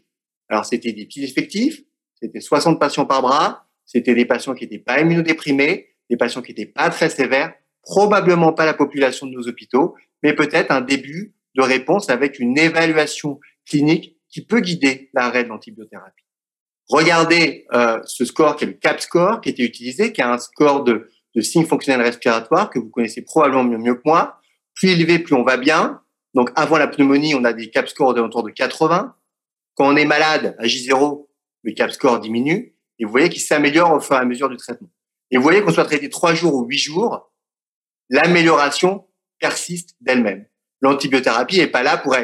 Alors, 0.49 0.65
c'était 0.65 0.93
des 0.93 1.07
petits 1.07 1.25
effectifs, 1.25 1.83
c'était 2.15 2.41
60 2.41 2.79
patients 2.79 3.07
par 3.07 3.23
bras, 3.23 3.67
c'était 3.87 4.15
des 4.15 4.25
patients 4.25 4.55
qui 4.55 4.65
n'étaient 4.65 4.79
pas 4.79 5.01
immunodéprimés, 5.01 5.89
des 6.09 6.17
patients 6.17 6.43
qui 6.43 6.53
n'étaient 6.53 6.67
pas 6.71 6.91
très 6.91 7.09
sévères, 7.09 7.55
probablement 7.83 8.53
pas 8.53 8.67
la 8.67 8.75
population 8.75 9.27
de 9.27 9.33
nos 9.33 9.49
hôpitaux, 9.49 9.95
mais 10.23 10.35
peut-être 10.35 10.71
un 10.71 10.81
début 10.81 11.35
de 11.55 11.63
réponse 11.63 12.11
avec 12.11 12.39
une 12.39 12.59
évaluation 12.59 13.41
clinique 13.67 14.17
qui 14.29 14.45
peut 14.45 14.61
guider 14.61 15.11
l'arrêt 15.15 15.45
de 15.45 15.49
l'antibiothérapie. 15.49 16.25
Regardez 16.89 17.67
euh, 17.73 18.01
ce 18.05 18.25
score 18.25 18.57
qui 18.57 18.65
est 18.65 18.69
le 18.69 18.73
CAP 18.75 19.01
score 19.01 19.41
qui 19.41 19.49
était 19.49 19.65
utilisé, 19.65 20.13
qui 20.13 20.21
est 20.21 20.25
un 20.25 20.39
score 20.39 20.85
de 20.85 21.09
de 21.35 21.41
signes 21.41 21.67
fonctionnels 21.67 22.03
respiratoires 22.03 22.71
que 22.71 22.79
vous 22.79 22.89
connaissez 22.89 23.23
probablement 23.23 23.65
mieux, 23.65 23.79
mieux 23.79 23.95
que 23.95 24.03
moi. 24.05 24.41
Plus 24.75 24.91
élevé, 24.91 25.19
plus 25.19 25.35
on 25.35 25.43
va 25.43 25.57
bien. 25.57 26.01
Donc, 26.35 26.51
avant 26.55 26.79
la 26.79 26.89
pneumonie, 26.89 27.35
on 27.35 27.45
a 27.45 27.53
des 27.53 27.71
cap 27.71 27.89
scores 27.89 28.17
autour 28.17 28.43
de 28.43 28.51
80. 28.51 29.15
Quand 29.75 29.93
on 29.93 29.97
est 29.97 30.05
malade, 30.05 30.57
à 30.59 30.65
J0, 30.65 31.27
le 31.63 31.73
cap 31.73 31.91
score 31.91 32.21
diminue. 32.21 32.75
Et 32.99 33.05
vous 33.05 33.11
voyez 33.11 33.29
qu'il 33.29 33.41
s'améliore 33.41 33.93
au 33.93 34.01
fur 34.01 34.17
et 34.17 34.19
à 34.19 34.25
mesure 34.25 34.49
du 34.49 34.57
traitement. 34.57 34.91
Et 35.31 35.37
vous 35.37 35.43
voyez 35.43 35.63
qu'on 35.63 35.73
soit 35.73 35.85
traité 35.85 36.09
trois 36.09 36.35
jours 36.35 36.55
ou 36.55 36.67
huit 36.67 36.79
jours, 36.79 37.30
l'amélioration 38.11 39.07
persiste 39.39 39.97
d'elle-même. 40.01 40.47
L'antibiothérapie 40.83 41.61
est 41.61 41.69
pas 41.69 41.83
là 41.83 41.97
pour 41.97 42.15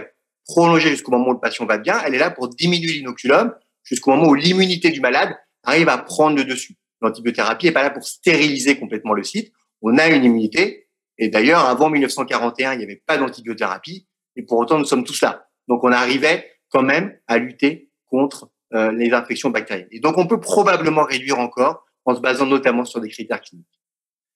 prolonger 0.47 0.91
jusqu'au 0.91 1.13
moment 1.13 1.31
où 1.31 1.33
le 1.33 1.41
patient 1.41 1.65
va 1.67 1.79
bien. 1.79 1.99
Elle 2.05 2.15
est 2.15 2.19
là 2.19 2.31
pour 2.31 2.49
diminuer 2.49 2.93
l'inoculum 2.93 3.55
jusqu'au 3.85 4.11
moment 4.11 4.29
où 4.29 4.35
l'immunité 4.35 4.91
du 4.91 5.01
malade 5.01 5.35
arrive 5.63 5.89
à 5.89 5.99
prendre 5.99 6.37
le 6.37 6.45
dessus. 6.45 6.77
L'antibiothérapie 7.01 7.67
n'est 7.67 7.73
pas 7.73 7.83
là 7.83 7.91
pour 7.91 8.05
stériliser 8.05 8.79
complètement 8.79 9.13
le 9.13 9.23
site. 9.23 9.53
On 9.83 9.97
a 9.99 10.09
une 10.09 10.25
immunité. 10.25 10.89
Et 11.19 11.29
d'ailleurs, 11.29 11.65
avant 11.65 11.91
1941, 11.91 12.75
il 12.75 12.79
n'y 12.79 12.85
avait 12.85 13.03
pas 13.07 13.19
d'antibiothérapie. 13.19 14.07
Et 14.37 14.43
pour 14.43 14.59
autant, 14.59 14.79
nous 14.79 14.85
sommes 14.85 15.05
tous 15.05 15.21
là. 15.23 15.47
Donc, 15.69 15.83
on 15.85 15.93
arrivait 15.93 16.51
quand 16.71 16.83
même 16.83 17.17
à 17.27 17.39
lutter 17.39 17.91
contre 18.07 18.51
euh, 18.75 18.93
les 18.93 19.13
infections 19.13 19.51
bactériennes. 19.51 19.89
Et 19.91 20.01
donc, 20.01 20.19
on 20.19 20.27
peut 20.27 20.41
probablement 20.41 21.05
réduire 21.05 21.39
encore 21.39 21.85
en 22.05 22.15
se 22.15 22.21
basant 22.21 22.47
notamment 22.47 22.85
sur 22.85 23.01
des 23.01 23.09
critères 23.09 23.41
cliniques. 23.41 23.67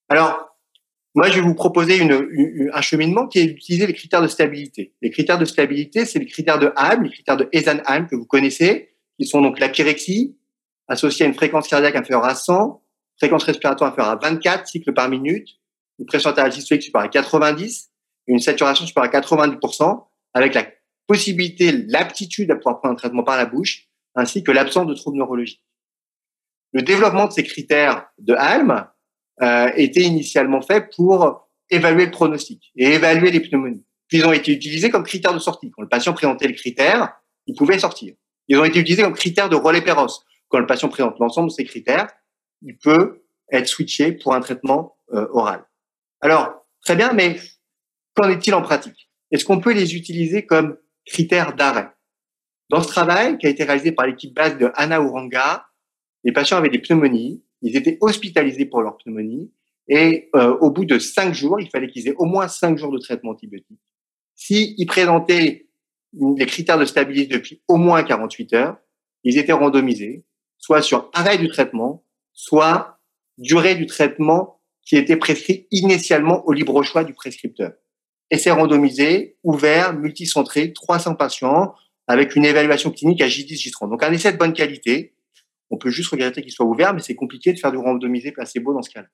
Alors, 0.08 0.49
moi, 1.14 1.28
je 1.28 1.36
vais 1.36 1.40
vous 1.40 1.54
proposer 1.54 1.98
une, 1.98 2.70
un 2.72 2.80
cheminement 2.80 3.26
qui 3.26 3.40
est 3.40 3.46
d'utiliser 3.46 3.86
les 3.86 3.94
critères 3.94 4.22
de 4.22 4.28
stabilité. 4.28 4.94
Les 5.02 5.10
critères 5.10 5.38
de 5.38 5.44
stabilité, 5.44 6.04
c'est 6.04 6.20
les 6.20 6.26
critères 6.26 6.60
de 6.60 6.72
Ham, 6.76 7.02
les 7.02 7.10
critères 7.10 7.36
de 7.36 7.48
Eisenheim 7.52 8.06
que 8.06 8.14
vous 8.14 8.26
connaissez, 8.26 8.90
qui 9.18 9.26
sont 9.26 9.42
donc 9.42 9.58
la 9.58 9.68
pyrexie, 9.68 10.36
associé 10.86 11.24
à 11.24 11.28
une 11.28 11.34
fréquence 11.34 11.66
cardiaque 11.66 11.96
inférieure 11.96 12.24
à 12.24 12.34
100, 12.36 12.82
fréquence 13.18 13.42
respiratoire 13.42 13.92
inférieure 13.92 14.12
à 14.12 14.16
24 14.16 14.68
cycles 14.68 14.92
par 14.92 15.08
minute, 15.08 15.48
une 15.98 16.06
pression 16.06 16.30
artérielle 16.30 16.52
systolique 16.52 16.82
supérieure 16.84 17.08
à 17.08 17.12
90 17.12 17.90
et 18.28 18.32
une 18.32 18.38
saturation 18.38 18.86
supérieure 18.86 19.14
à 19.14 19.20
90% 19.20 20.04
avec 20.34 20.54
la 20.54 20.66
possibilité, 21.08 21.72
l'aptitude 21.72 22.50
à 22.52 22.56
pouvoir 22.56 22.78
prendre 22.78 22.94
un 22.94 22.96
traitement 22.96 23.24
par 23.24 23.36
la 23.36 23.46
bouche, 23.46 23.88
ainsi 24.14 24.44
que 24.44 24.52
l'absence 24.52 24.86
de 24.86 24.94
troubles 24.94 25.18
neurologiques. 25.18 25.64
Le 26.72 26.82
développement 26.82 27.26
de 27.26 27.32
ces 27.32 27.42
critères 27.42 28.06
de 28.18 28.34
Halm 28.34 28.86
euh, 29.42 29.70
était 29.76 30.02
initialement 30.02 30.60
fait 30.60 30.90
pour 30.94 31.48
évaluer 31.70 32.06
le 32.06 32.10
pronostic 32.10 32.70
et 32.76 32.94
évaluer 32.94 33.30
les 33.30 33.40
pneumonies. 33.40 33.84
Puis 34.08 34.18
ils 34.18 34.26
ont 34.26 34.32
été 34.32 34.52
utilisés 34.52 34.90
comme 34.90 35.04
critères 35.04 35.32
de 35.32 35.38
sortie. 35.38 35.70
Quand 35.70 35.82
le 35.82 35.88
patient 35.88 36.12
présentait 36.12 36.48
le 36.48 36.54
critère, 36.54 37.12
il 37.46 37.54
pouvait 37.54 37.78
sortir. 37.78 38.14
Ils 38.48 38.58
ont 38.58 38.64
été 38.64 38.80
utilisés 38.80 39.02
comme 39.02 39.14
critères 39.14 39.48
de 39.48 39.56
relais 39.56 39.82
Péros. 39.82 40.24
Quand 40.48 40.58
le 40.58 40.66
patient 40.66 40.88
présente 40.88 41.18
l'ensemble 41.20 41.48
de 41.48 41.54
ces 41.54 41.64
critères, 41.64 42.08
il 42.62 42.76
peut 42.76 43.22
être 43.52 43.68
switché 43.68 44.12
pour 44.12 44.34
un 44.34 44.40
traitement 44.40 44.96
euh, 45.12 45.26
oral. 45.30 45.64
Alors, 46.20 46.66
très 46.84 46.96
bien, 46.96 47.12
mais 47.12 47.36
qu'en 48.14 48.28
est-il 48.28 48.54
en 48.54 48.62
pratique? 48.62 49.10
Est-ce 49.30 49.44
qu'on 49.44 49.60
peut 49.60 49.72
les 49.72 49.94
utiliser 49.94 50.44
comme 50.44 50.76
critères 51.06 51.54
d'arrêt? 51.54 51.90
Dans 52.68 52.82
ce 52.82 52.88
travail 52.88 53.38
qui 53.38 53.46
a 53.46 53.50
été 53.50 53.64
réalisé 53.64 53.92
par 53.92 54.06
l'équipe 54.06 54.34
base 54.34 54.58
de 54.58 54.70
Anna 54.74 54.96
Uranga, 54.96 55.66
les 56.24 56.32
patients 56.32 56.58
avaient 56.58 56.68
des 56.68 56.80
pneumonies, 56.80 57.42
ils 57.62 57.76
étaient 57.76 57.98
hospitalisés 58.00 58.66
pour 58.66 58.82
leur 58.82 58.96
pneumonie, 58.96 59.50
et 59.88 60.30
euh, 60.36 60.56
au 60.60 60.70
bout 60.70 60.84
de 60.84 60.98
cinq 60.98 61.34
jours, 61.34 61.60
il 61.60 61.68
fallait 61.68 61.88
qu'ils 61.88 62.08
aient 62.08 62.14
au 62.16 62.24
moins 62.24 62.48
cinq 62.48 62.78
jours 62.78 62.92
de 62.92 62.98
traitement 62.98 63.32
antibiotique. 63.32 63.80
S'ils 64.36 64.86
présentaient 64.86 65.66
les 66.36 66.46
critères 66.46 66.78
de 66.78 66.84
stabilité 66.84 67.34
depuis 67.34 67.62
au 67.68 67.76
moins 67.76 68.02
48 68.02 68.52
heures, 68.54 68.76
ils 69.24 69.36
étaient 69.36 69.52
randomisés, 69.52 70.24
soit 70.58 70.82
sur 70.82 71.10
arrêt 71.12 71.38
du 71.38 71.48
traitement, 71.48 72.04
soit 72.32 73.00
durée 73.38 73.74
du 73.74 73.86
traitement 73.86 74.60
qui 74.84 74.96
était 74.96 75.16
prescrit 75.16 75.66
initialement 75.70 76.46
au 76.46 76.52
libre 76.52 76.82
choix 76.82 77.04
du 77.04 77.12
prescripteur. 77.12 77.72
Essai 78.30 78.50
randomisé, 78.50 79.36
ouvert, 79.42 79.92
multicentré, 79.92 80.72
300 80.72 81.16
patients, 81.16 81.74
avec 82.06 82.36
une 82.36 82.44
évaluation 82.44 82.90
clinique 82.90 83.20
à 83.20 83.26
J10, 83.26 83.70
J30. 83.70 83.90
Donc 83.90 84.02
un 84.02 84.12
essai 84.12 84.32
de 84.32 84.38
bonne 84.38 84.52
qualité. 84.52 85.14
On 85.70 85.78
peut 85.78 85.90
juste 85.90 86.10
regretter 86.10 86.42
qu'il 86.42 86.52
soit 86.52 86.66
ouvert, 86.66 86.92
mais 86.94 87.00
c'est 87.00 87.14
compliqué 87.14 87.52
de 87.52 87.58
faire 87.58 87.70
du 87.70 87.78
randomisé 87.78 88.32
placebo 88.32 88.74
dans 88.74 88.82
ce 88.82 88.90
cas-là. 88.90 89.08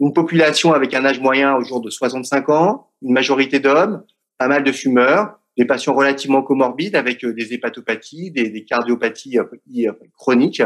Une 0.00 0.12
population 0.12 0.72
avec 0.72 0.92
un 0.94 1.04
âge 1.04 1.20
moyen 1.20 1.54
au 1.56 1.62
jour 1.62 1.80
de 1.80 1.90
65 1.90 2.48
ans, 2.50 2.90
une 3.02 3.12
majorité 3.12 3.60
d'hommes, 3.60 4.04
pas 4.38 4.48
mal 4.48 4.64
de 4.64 4.72
fumeurs, 4.72 5.38
des 5.56 5.64
patients 5.64 5.94
relativement 5.94 6.42
comorbides 6.42 6.96
avec 6.96 7.24
euh, 7.24 7.32
des 7.32 7.54
hépatopathies, 7.54 8.30
des, 8.30 8.64
cardiopathies 8.64 9.38
euh, 9.38 9.44
euh, 9.76 9.92
chroniques 10.16 10.62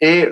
et 0.00 0.26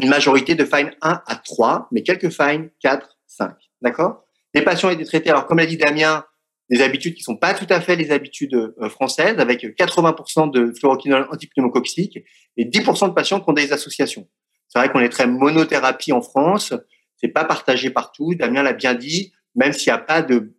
une 0.00 0.08
majorité 0.08 0.54
de 0.54 0.64
fines 0.64 0.92
1 1.02 1.22
à 1.26 1.36
3, 1.36 1.88
mais 1.92 2.02
quelques 2.02 2.30
fines 2.30 2.70
4, 2.80 3.18
5. 3.26 3.54
D'accord? 3.82 4.24
Les 4.54 4.62
patients 4.62 4.88
étaient 4.88 5.04
traités, 5.04 5.30
alors 5.30 5.46
comme 5.46 5.58
l'a 5.58 5.66
dit 5.66 5.76
Damien, 5.76 6.24
des 6.70 6.82
habitudes 6.82 7.14
qui 7.14 7.22
sont 7.22 7.36
pas 7.36 7.54
tout 7.54 7.66
à 7.68 7.80
fait 7.80 7.96
les 7.96 8.10
habitudes 8.10 8.74
françaises, 8.88 9.38
avec 9.38 9.62
80% 9.62 10.50
de 10.50 10.72
fluoroquinol 10.72 11.28
antipneumococcique 11.30 12.18
et 12.56 12.64
10% 12.64 13.08
de 13.08 13.14
patients 13.14 13.40
qui 13.40 13.50
ont 13.50 13.52
des 13.52 13.72
associations. 13.72 14.28
C'est 14.68 14.78
vrai 14.78 14.90
qu'on 14.90 15.00
est 15.00 15.10
très 15.10 15.26
monothérapie 15.26 16.12
en 16.12 16.22
France, 16.22 16.72
c'est 17.16 17.28
pas 17.28 17.44
partagé 17.44 17.90
partout. 17.90 18.34
Damien 18.34 18.62
l'a 18.62 18.72
bien 18.72 18.94
dit, 18.94 19.32
même 19.54 19.72
s'il 19.72 19.92
n'y 19.92 19.96
a 19.96 19.98
pas 19.98 20.22
de 20.22 20.54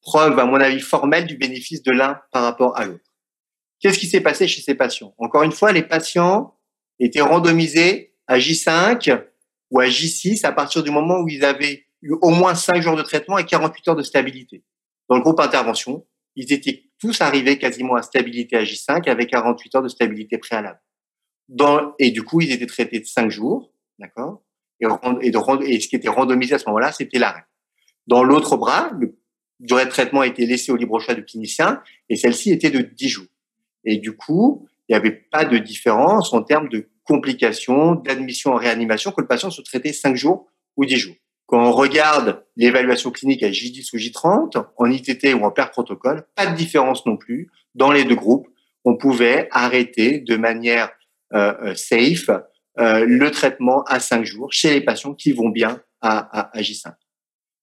preuve, 0.00 0.38
à 0.38 0.46
mon 0.46 0.60
avis, 0.60 0.80
formelle 0.80 1.26
du 1.26 1.36
bénéfice 1.36 1.82
de 1.82 1.92
l'un 1.92 2.20
par 2.32 2.44
rapport 2.44 2.78
à 2.78 2.86
l'autre. 2.86 3.04
Qu'est-ce 3.80 3.98
qui 3.98 4.06
s'est 4.06 4.20
passé 4.20 4.46
chez 4.46 4.62
ces 4.62 4.74
patients? 4.74 5.14
Encore 5.18 5.42
une 5.42 5.52
fois, 5.52 5.72
les 5.72 5.82
patients 5.82 6.54
étaient 6.98 7.20
randomisés 7.20 8.14
à 8.26 8.38
J5 8.38 9.24
ou 9.70 9.80
à 9.80 9.86
J6 9.86 10.46
à 10.46 10.52
partir 10.52 10.82
du 10.82 10.90
moment 10.90 11.18
où 11.20 11.28
ils 11.28 11.44
avaient 11.44 11.84
eu 12.02 12.12
au 12.22 12.30
moins 12.30 12.54
5 12.54 12.80
jours 12.80 12.96
de 12.96 13.02
traitement 13.02 13.38
et 13.38 13.44
48 13.44 13.88
heures 13.88 13.96
de 13.96 14.02
stabilité. 14.02 14.62
Dans 15.10 15.16
le 15.16 15.22
groupe 15.22 15.40
intervention, 15.40 16.06
ils 16.36 16.52
étaient 16.52 16.84
tous 17.00 17.20
arrivés 17.20 17.58
quasiment 17.58 17.96
à 17.96 18.02
stabilité 18.02 18.56
à 18.56 18.62
J5 18.62 19.10
avec 19.10 19.30
48 19.30 19.74
heures 19.74 19.82
de 19.82 19.88
stabilité 19.88 20.38
préalable. 20.38 20.80
Dans, 21.48 21.94
et 21.98 22.12
du 22.12 22.22
coup, 22.22 22.40
ils 22.40 22.52
étaient 22.52 22.66
traités 22.66 23.00
de 23.00 23.06
5 23.06 23.28
jours, 23.28 23.74
d'accord? 23.98 24.44
Et, 24.80 24.86
ce 24.86 25.88
qui 25.88 25.96
était 25.96 26.08
randomisé 26.08 26.54
à 26.54 26.58
ce 26.58 26.66
moment-là, 26.66 26.92
c'était 26.92 27.18
l'arrêt. 27.18 27.42
Dans 28.06 28.22
l'autre 28.22 28.56
bras, 28.56 28.90
le 28.98 29.18
durée 29.58 29.84
de 29.84 29.90
traitement 29.90 30.22
été 30.22 30.46
laissée 30.46 30.70
au 30.70 30.76
libre 30.76 31.00
choix 31.00 31.14
du 31.14 31.24
clinicien 31.24 31.82
et 32.08 32.14
celle-ci 32.14 32.52
était 32.52 32.70
de 32.70 32.80
10 32.80 33.08
jours. 33.08 33.26
Et 33.84 33.98
du 33.98 34.16
coup, 34.16 34.68
il 34.88 34.92
n'y 34.92 34.96
avait 34.96 35.10
pas 35.10 35.44
de 35.44 35.58
différence 35.58 36.32
en 36.32 36.42
termes 36.42 36.68
de 36.68 36.88
complications, 37.02 37.96
d'admission 37.96 38.52
en 38.52 38.56
réanimation, 38.56 39.10
que 39.10 39.20
le 39.20 39.26
patient 39.26 39.50
soit 39.50 39.64
traité 39.64 39.92
5 39.92 40.14
jours 40.14 40.48
ou 40.76 40.84
10 40.84 40.96
jours. 40.96 41.16
Quand 41.50 41.60
on 41.66 41.72
regarde 41.72 42.44
l'évaluation 42.54 43.10
clinique 43.10 43.42
à 43.42 43.50
J10 43.50 43.92
ou 43.92 43.96
J30, 43.96 44.64
en 44.76 44.86
ITT 44.88 45.34
ou 45.34 45.44
en 45.44 45.50
PER 45.50 45.70
protocole, 45.72 46.24
pas 46.36 46.46
de 46.46 46.54
différence 46.54 47.04
non 47.06 47.16
plus. 47.16 47.50
Dans 47.74 47.90
les 47.90 48.04
deux 48.04 48.14
groupes, 48.14 48.46
on 48.84 48.96
pouvait 48.96 49.48
arrêter 49.50 50.20
de 50.20 50.36
manière 50.36 50.90
euh, 51.34 51.52
euh 51.62 51.74
safe 51.74 52.30
euh, 52.78 53.04
le 53.04 53.30
traitement 53.32 53.82
à 53.88 53.98
5 53.98 54.24
jours 54.24 54.52
chez 54.52 54.70
les 54.70 54.80
patients 54.80 55.12
qui 55.12 55.32
vont 55.32 55.48
bien 55.48 55.80
à, 56.00 56.18
à, 56.38 56.56
à 56.56 56.60
J5. 56.60 56.92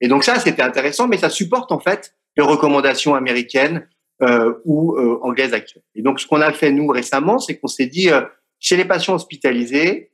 Et 0.02 0.10
donc 0.10 0.26
ça, 0.26 0.38
c'était 0.38 0.62
intéressant, 0.62 1.08
mais 1.08 1.18
ça 1.18 1.30
supporte 1.30 1.72
en 1.72 1.80
fait 1.80 2.14
les 2.36 2.44
recommandations 2.44 3.16
américaines 3.16 3.88
euh, 4.22 4.56
ou 4.66 4.96
euh, 4.96 5.18
anglaises 5.22 5.54
actuelles. 5.54 5.84
Et 5.96 6.02
donc 6.02 6.20
ce 6.20 6.28
qu'on 6.28 6.42
a 6.42 6.52
fait 6.52 6.72
nous 6.72 6.88
récemment, 6.88 7.40
c'est 7.40 7.58
qu'on 7.58 7.68
s'est 7.68 7.88
dit 7.88 8.10
euh, 8.10 8.22
chez 8.60 8.76
les 8.76 8.84
patients 8.84 9.16
hospitalisés 9.16 10.12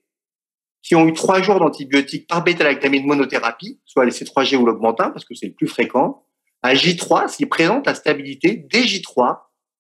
qui 0.84 0.96
ont 0.96 1.08
eu 1.08 1.14
trois 1.14 1.42
jours 1.42 1.60
d'antibiotiques 1.60 2.28
par 2.28 2.44
bêta-lactamine 2.44 3.06
monothérapie, 3.06 3.80
soit 3.86 4.06
les 4.06 4.12
C3G 4.12 4.58
ou 4.58 4.66
l'augmentin, 4.66 5.10
parce 5.10 5.26
que 5.26 5.34
c'est 5.34 5.48
le 5.48 5.54
plus 5.54 5.68
fréquent, 5.68 6.24
à 6.62 6.74
J3, 6.74 7.30
s'ils 7.30 7.50
présentent 7.50 7.88
la 7.88 7.96
stabilité, 7.96 8.66
dès 8.70 8.82
J3, 8.82 9.38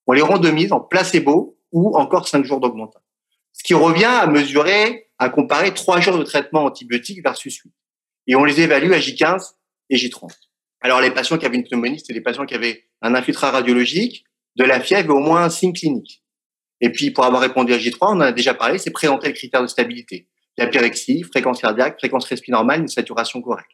on 0.08 0.14
les 0.14 0.22
randomise 0.22 0.72
en 0.72 0.80
placebo 0.80 1.58
ou 1.72 1.96
encore 1.98 2.28
cinq 2.28 2.46
jours 2.46 2.60
d'augmentin. 2.60 3.00
Ce 3.52 3.64
qui 3.64 3.74
revient 3.74 4.06
à 4.06 4.28
mesurer, 4.28 5.10
à 5.20 5.30
comparer 5.30 5.74
trois 5.74 6.00
jours 6.00 6.18
de 6.18 6.24
traitement 6.24 6.66
antibiotique 6.66 7.24
versus 7.24 7.56
8. 7.56 7.72
Et 8.28 8.36
on 8.36 8.44
les 8.44 8.62
évalue 8.62 8.92
à 8.92 9.00
J15 9.00 9.54
et 9.90 9.98
J30. 9.98 10.30
Alors, 10.82 11.00
les 11.00 11.12
patients 11.12 11.38
qui 11.38 11.46
avaient 11.46 11.56
une 11.58 11.64
pneumonie, 11.64 12.00
c'était 12.00 12.14
des 12.14 12.22
patients 12.22 12.46
qui 12.46 12.56
avaient 12.56 12.84
un 13.02 13.16
infiltrat 13.16 13.52
radiologique, 13.52 14.26
de 14.56 14.64
la 14.64 14.80
fièvre 14.80 15.10
et 15.10 15.14
au 15.14 15.20
moins 15.20 15.44
un 15.44 15.50
signe 15.50 15.74
clinique. 15.74 16.24
Et 16.82 16.92
puis, 16.92 17.12
pour 17.12 17.24
avoir 17.24 17.42
répondu 17.42 17.74
à 17.74 17.78
J3, 17.78 17.98
on 18.02 18.06
en 18.08 18.20
a 18.22 18.32
déjà 18.32 18.54
parlé, 18.54 18.78
c'est 18.78 18.92
présenter 18.92 19.28
le 19.28 19.34
critère 19.34 19.62
de 19.62 19.68
stabilité. 19.68 20.28
La 20.58 20.68
pyrexie, 20.68 21.24
fréquence 21.24 21.62
cardiaque, 21.62 21.98
fréquence 21.98 22.26
respiratoire 22.26 22.64
normale, 22.64 22.82
une 22.82 22.88
saturation 22.88 23.42
correcte. 23.42 23.72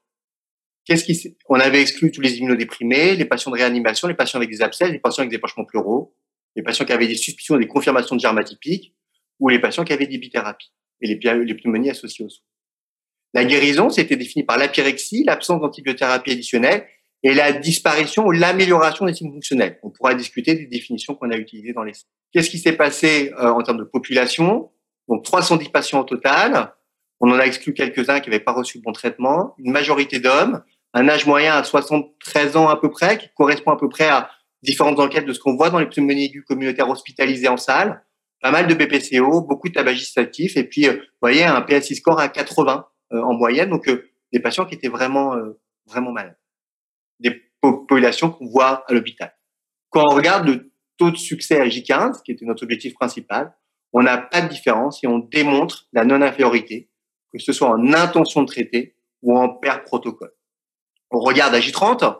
Qu'est-ce 0.85 1.03
qui, 1.03 1.37
on 1.47 1.59
avait 1.59 1.81
exclu 1.81 2.11
tous 2.11 2.21
les 2.21 2.37
immunodéprimés, 2.37 3.15
les 3.15 3.25
patients 3.25 3.51
de 3.51 3.57
réanimation, 3.57 4.07
les 4.07 4.13
patients 4.13 4.39
avec 4.39 4.49
des 4.49 4.61
abcès, 4.61 4.91
les 4.91 4.99
patients 4.99 5.21
avec 5.21 5.31
des 5.31 5.37
pochements 5.37 5.65
pleuraux, 5.65 6.15
les 6.55 6.63
patients 6.63 6.85
qui 6.85 6.93
avaient 6.93 7.07
des 7.07 7.15
suspicions, 7.15 7.57
des 7.57 7.67
confirmations 7.67 8.15
de 8.15 8.21
germes 8.21 8.37
atypiques, 8.37 8.95
ou 9.39 9.49
les 9.49 9.59
patients 9.59 9.83
qui 9.83 9.93
avaient 9.93 10.07
des 10.07 10.17
bithérapies 10.17 10.71
et 11.01 11.07
les, 11.07 11.19
les 11.45 11.53
pneumonies 11.53 11.91
associées 11.91 12.25
aux 12.25 12.29
soins. 12.29 12.45
La 13.33 13.45
guérison, 13.45 13.89
c'était 13.89 14.15
défini 14.15 14.43
par 14.43 14.57
l'apyrexie, 14.57 15.23
l'absence 15.23 15.61
d'antibiothérapie 15.61 16.31
additionnelle 16.31 16.87
et 17.21 17.33
la 17.33 17.51
disparition 17.51 18.25
ou 18.25 18.31
l'amélioration 18.31 19.05
des 19.05 19.13
signes 19.13 19.31
fonctionnels. 19.31 19.79
On 19.83 19.91
pourra 19.91 20.15
discuter 20.15 20.55
des 20.55 20.65
définitions 20.65 21.15
qu'on 21.15 21.29
a 21.29 21.37
utilisées 21.37 21.73
dans 21.73 21.83
les 21.83 21.93
Qu'est-ce 22.31 22.49
qui 22.49 22.59
s'est 22.59 22.73
passé 22.73 23.31
euh, 23.39 23.49
en 23.49 23.61
termes 23.61 23.79
de 23.79 23.83
population? 23.83 24.71
Donc 25.09 25.23
310 25.23 25.69
patients 25.69 26.01
au 26.01 26.03
total. 26.03 26.73
On 27.19 27.29
en 27.31 27.39
a 27.39 27.43
exclu 27.43 27.73
quelques-uns 27.73 28.19
qui 28.19 28.29
n'avaient 28.29 28.43
pas 28.43 28.53
reçu 28.53 28.77
le 28.77 28.83
bon 28.83 28.93
traitement. 28.93 29.55
Une 29.57 29.71
majorité 29.71 30.19
d'hommes, 30.19 30.63
un 30.93 31.09
âge 31.09 31.25
moyen 31.25 31.55
à 31.55 31.63
73 31.63 32.55
ans 32.55 32.69
à 32.69 32.79
peu 32.79 32.89
près, 32.89 33.17
qui 33.17 33.27
correspond 33.35 33.71
à 33.71 33.77
peu 33.77 33.89
près 33.89 34.07
à 34.07 34.29
différentes 34.61 34.99
enquêtes 34.99 35.25
de 35.25 35.33
ce 35.33 35.39
qu'on 35.39 35.55
voit 35.55 35.69
dans 35.69 35.79
les 35.79 35.87
pneumonies 35.87 36.25
aiguës 36.25 36.45
communautaires 36.45 36.89
hospitalisées 36.89 37.49
en 37.49 37.57
salle. 37.57 38.03
Pas 38.41 38.51
mal 38.51 38.67
de 38.67 38.73
BPCO, 38.73 39.41
beaucoup 39.41 39.67
de 39.67 39.73
tabagistes 39.73 40.17
et 40.17 40.63
puis, 40.63 40.87
euh, 40.87 40.93
vous 40.93 40.99
voyez, 41.21 41.43
un 41.43 41.61
PSI 41.61 41.95
score 41.95 42.19
à 42.19 42.29
80 42.29 42.85
euh, 43.11 43.21
en 43.21 43.33
moyenne. 43.33 43.69
Donc, 43.69 43.87
euh, 43.89 44.09
des 44.31 44.39
patients 44.39 44.65
qui 44.65 44.75
étaient 44.75 44.87
vraiment, 44.87 45.35
euh, 45.35 45.59
vraiment 45.87 46.11
malades. 46.11 46.37
Des 47.19 47.41
populations 47.59 48.29
qu'on 48.29 48.45
voit 48.45 48.85
à 48.87 48.93
l'hôpital. 48.93 49.35
Quand 49.89 50.05
on 50.05 50.15
regarde 50.15 50.47
le 50.47 50.71
taux 50.97 51.11
de 51.11 51.17
succès 51.17 51.59
à 51.59 51.65
J15, 51.65 52.21
qui 52.23 52.31
était 52.31 52.45
notre 52.45 52.63
objectif 52.63 52.93
principal, 52.93 53.53
on 53.93 54.03
n'a 54.03 54.17
pas 54.17 54.41
de 54.41 54.47
différence 54.47 55.03
et 55.03 55.07
on 55.07 55.19
démontre 55.19 55.87
la 55.93 56.05
non-infériorité, 56.05 56.89
que 57.31 57.39
ce 57.39 57.53
soit 57.53 57.69
en 57.69 57.93
intention 57.93 58.41
de 58.41 58.47
traiter 58.47 58.95
ou 59.21 59.37
en 59.37 59.49
perte 59.49 59.85
protocole. 59.85 60.31
On 61.11 61.19
regarde 61.19 61.55
à 61.55 61.59
J30, 61.59 62.19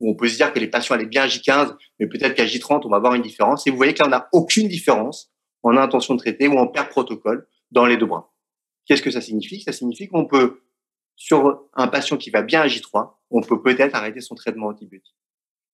où 0.00 0.10
on 0.10 0.14
peut 0.14 0.28
se 0.28 0.36
dire 0.36 0.52
que 0.52 0.58
les 0.58 0.68
patients 0.68 0.94
allaient 0.94 1.06
bien 1.06 1.22
à 1.22 1.26
J15, 1.26 1.74
mais 1.98 2.06
peut-être 2.06 2.34
qu'à 2.34 2.44
J30, 2.44 2.82
on 2.84 2.90
va 2.90 2.98
avoir 2.98 3.14
une 3.14 3.22
différence. 3.22 3.66
Et 3.66 3.70
vous 3.70 3.76
voyez 3.76 3.94
que 3.94 4.00
là, 4.00 4.06
on 4.06 4.10
n'a 4.10 4.28
aucune 4.32 4.68
différence 4.68 5.32
en 5.62 5.76
intention 5.76 6.14
de 6.14 6.20
traiter 6.20 6.48
ou 6.48 6.58
en 6.58 6.66
perte 6.66 6.90
protocole 6.90 7.48
dans 7.70 7.86
les 7.86 7.96
deux 7.96 8.06
bras. 8.06 8.32
Qu'est-ce 8.84 9.02
que 9.02 9.10
ça 9.10 9.20
signifie? 9.20 9.62
Ça 9.62 9.72
signifie 9.72 10.06
qu'on 10.06 10.26
peut, 10.26 10.62
sur 11.16 11.62
un 11.74 11.88
patient 11.88 12.16
qui 12.16 12.30
va 12.30 12.42
bien 12.42 12.60
à 12.60 12.66
J3, 12.66 13.14
on 13.30 13.40
peut 13.40 13.60
peut-être 13.62 13.94
arrêter 13.94 14.20
son 14.20 14.34
traitement 14.34 14.68
antibiotique. 14.68 15.16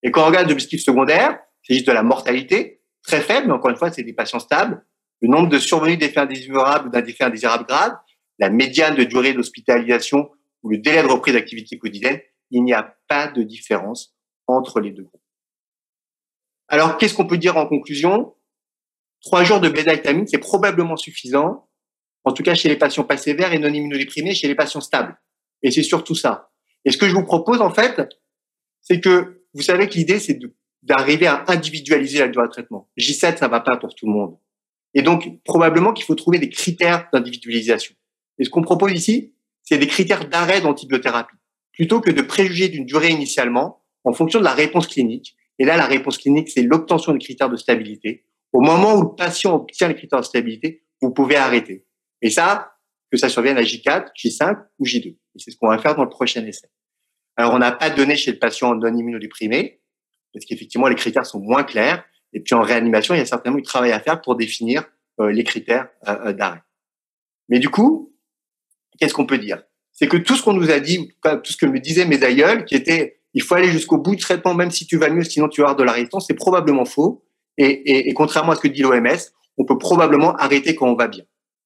Et 0.02 0.10
quand 0.10 0.22
on 0.22 0.26
regarde 0.26 0.48
l'objectif 0.48 0.82
secondaire, 0.82 1.38
c'est 1.62 1.74
juste 1.74 1.86
de 1.86 1.92
la 1.92 2.02
mortalité, 2.02 2.82
très 3.02 3.20
faible, 3.20 3.48
mais 3.48 3.52
encore 3.52 3.70
une 3.70 3.76
fois, 3.76 3.90
c'est 3.90 4.02
des 4.02 4.12
patients 4.12 4.38
stables. 4.38 4.84
Le 5.22 5.28
nombre 5.28 5.48
de 5.48 5.58
survenus 5.58 5.98
d'effets 5.98 6.20
indésirables 6.20 6.88
ou 6.88 6.90
d'un 6.90 7.04
effet 7.04 7.24
indésirable 7.24 7.64
grave, 7.64 7.96
la 8.38 8.50
médiane 8.50 8.96
de 8.96 9.04
durée 9.04 9.32
d'hospitalisation 9.32 10.30
ou 10.62 10.70
le 10.70 10.78
délai 10.78 11.02
de 11.02 11.06
reprise 11.06 11.34
d'activité 11.34 11.78
quotidienne, 11.78 12.20
il 12.50 12.64
n'y 12.64 12.72
a 12.72 12.96
pas 13.08 13.28
de 13.28 13.42
différence 13.42 14.14
entre 14.48 14.80
les 14.80 14.90
deux 14.90 15.04
groupes. 15.04 15.22
Alors, 16.68 16.98
qu'est-ce 16.98 17.14
qu'on 17.14 17.26
peut 17.26 17.38
dire 17.38 17.56
en 17.56 17.66
conclusion? 17.66 18.34
Trois 19.22 19.44
jours 19.44 19.60
de 19.60 19.68
bédaltamine, 19.68 20.26
c'est 20.26 20.38
probablement 20.38 20.96
suffisant, 20.96 21.68
en 22.24 22.32
tout 22.32 22.42
cas 22.42 22.54
chez 22.54 22.68
les 22.68 22.76
patients 22.76 23.04
pas 23.04 23.16
sévères 23.16 23.52
et 23.52 23.58
non 23.60 23.72
immunodéprimés, 23.72 24.34
chez 24.34 24.48
les 24.48 24.56
patients 24.56 24.80
stables. 24.80 25.16
Et 25.62 25.70
c'est 25.70 25.84
surtout 25.84 26.16
ça. 26.16 26.50
Et 26.84 26.90
ce 26.90 26.98
que 26.98 27.08
je 27.08 27.14
vous 27.14 27.24
propose, 27.24 27.60
en 27.60 27.70
fait, 27.70 28.00
c'est 28.80 29.00
que 29.00 29.44
vous 29.54 29.62
savez 29.62 29.88
que 29.88 29.94
l'idée, 29.94 30.18
c'est 30.18 30.40
d'arriver 30.82 31.28
à 31.28 31.44
individualiser 31.46 32.18
la 32.18 32.28
durée 32.28 32.48
de 32.48 32.52
traitement. 32.52 32.90
J7, 32.98 33.36
ça 33.36 33.46
va 33.46 33.60
pas 33.60 33.76
pour 33.76 33.94
tout 33.94 34.06
le 34.06 34.12
monde. 34.12 34.36
Et 34.94 35.02
donc, 35.02 35.42
probablement 35.44 35.92
qu'il 35.92 36.04
faut 36.04 36.14
trouver 36.14 36.38
des 36.38 36.50
critères 36.50 37.08
d'individualisation. 37.12 37.94
Et 38.38 38.44
ce 38.44 38.50
qu'on 38.50 38.62
propose 38.62 38.92
ici, 38.92 39.34
c'est 39.62 39.78
des 39.78 39.86
critères 39.86 40.28
d'arrêt 40.28 40.60
d'antibiothérapie, 40.60 41.36
plutôt 41.72 42.00
que 42.00 42.10
de 42.10 42.22
préjuger 42.22 42.68
d'une 42.68 42.84
durée 42.84 43.10
initialement 43.10 43.82
en 44.04 44.12
fonction 44.12 44.38
de 44.38 44.44
la 44.44 44.54
réponse 44.54 44.86
clinique. 44.86 45.36
Et 45.58 45.64
là, 45.64 45.76
la 45.76 45.86
réponse 45.86 46.18
clinique, 46.18 46.50
c'est 46.50 46.62
l'obtention 46.62 47.12
des 47.12 47.18
critères 47.18 47.48
de 47.48 47.56
stabilité. 47.56 48.24
Au 48.52 48.60
moment 48.60 48.94
où 48.96 49.02
le 49.02 49.14
patient 49.14 49.54
obtient 49.54 49.88
les 49.88 49.94
critères 49.94 50.20
de 50.20 50.24
stabilité, 50.24 50.84
vous 51.00 51.10
pouvez 51.10 51.36
arrêter. 51.36 51.86
Et 52.20 52.30
ça, 52.30 52.72
que 53.10 53.18
ça 53.18 53.28
survienne 53.28 53.58
à 53.58 53.62
J4, 53.62 54.08
J5 54.16 54.58
ou 54.78 54.86
J2. 54.86 55.08
Et 55.08 55.18
c'est 55.36 55.50
ce 55.50 55.56
qu'on 55.56 55.68
va 55.68 55.78
faire 55.78 55.94
dans 55.94 56.04
le 56.04 56.08
prochain 56.08 56.44
essai. 56.46 56.68
Alors, 57.36 57.54
on 57.54 57.58
n'a 57.58 57.72
pas 57.72 57.90
donné 57.90 58.16
chez 58.16 58.32
le 58.32 58.38
patient 58.38 58.74
non 58.74 58.94
immunodéprimé, 58.94 59.80
parce 60.32 60.44
qu'effectivement, 60.44 60.88
les 60.88 60.94
critères 60.94 61.26
sont 61.26 61.40
moins 61.40 61.62
clairs. 61.62 62.04
Et 62.32 62.40
puis, 62.40 62.54
en 62.54 62.62
réanimation, 62.62 63.14
il 63.14 63.18
y 63.18 63.20
a 63.20 63.26
certainement 63.26 63.58
du 63.58 63.64
travail 63.64 63.92
à 63.92 64.00
faire 64.00 64.20
pour 64.20 64.36
définir 64.36 64.84
euh, 65.20 65.30
les 65.30 65.44
critères 65.44 65.88
euh, 66.08 66.16
euh, 66.26 66.32
d'arrêt. 66.32 66.62
Mais 67.48 67.58
du 67.58 67.68
coup, 67.68 68.14
qu'est-ce 68.98 69.14
qu'on 69.14 69.26
peut 69.26 69.38
dire? 69.38 69.62
C'est 69.92 70.08
que 70.08 70.16
tout 70.16 70.36
ce 70.36 70.42
qu'on 70.42 70.54
nous 70.54 70.70
a 70.70 70.80
dit, 70.80 71.12
tout 71.22 71.52
ce 71.52 71.56
que 71.56 71.66
me 71.66 71.78
disaient 71.78 72.06
mes 72.06 72.22
aïeuls, 72.22 72.64
qui 72.64 72.74
était 72.74 73.20
il 73.34 73.42
faut 73.42 73.54
aller 73.54 73.70
jusqu'au 73.70 73.98
bout 73.98 74.14
du 74.14 74.22
traitement, 74.22 74.54
même 74.54 74.70
si 74.70 74.86
tu 74.86 74.98
vas 74.98 75.08
mieux, 75.08 75.24
sinon 75.24 75.48
tu 75.48 75.60
vas 75.60 75.68
avoir 75.68 75.76
de 75.76 75.84
la 75.84 75.92
résistance, 75.92 76.26
c'est 76.26 76.34
probablement 76.34 76.84
faux. 76.84 77.24
Et, 77.58 77.66
et, 77.66 78.08
et, 78.08 78.14
contrairement 78.14 78.52
à 78.52 78.56
ce 78.56 78.60
que 78.60 78.68
dit 78.68 78.82
l'OMS, 78.82 79.06
on 79.58 79.64
peut 79.64 79.78
probablement 79.78 80.34
arrêter 80.36 80.74
quand 80.74 80.88
on 80.88 80.94
va 80.94 81.08
bien. 81.08 81.24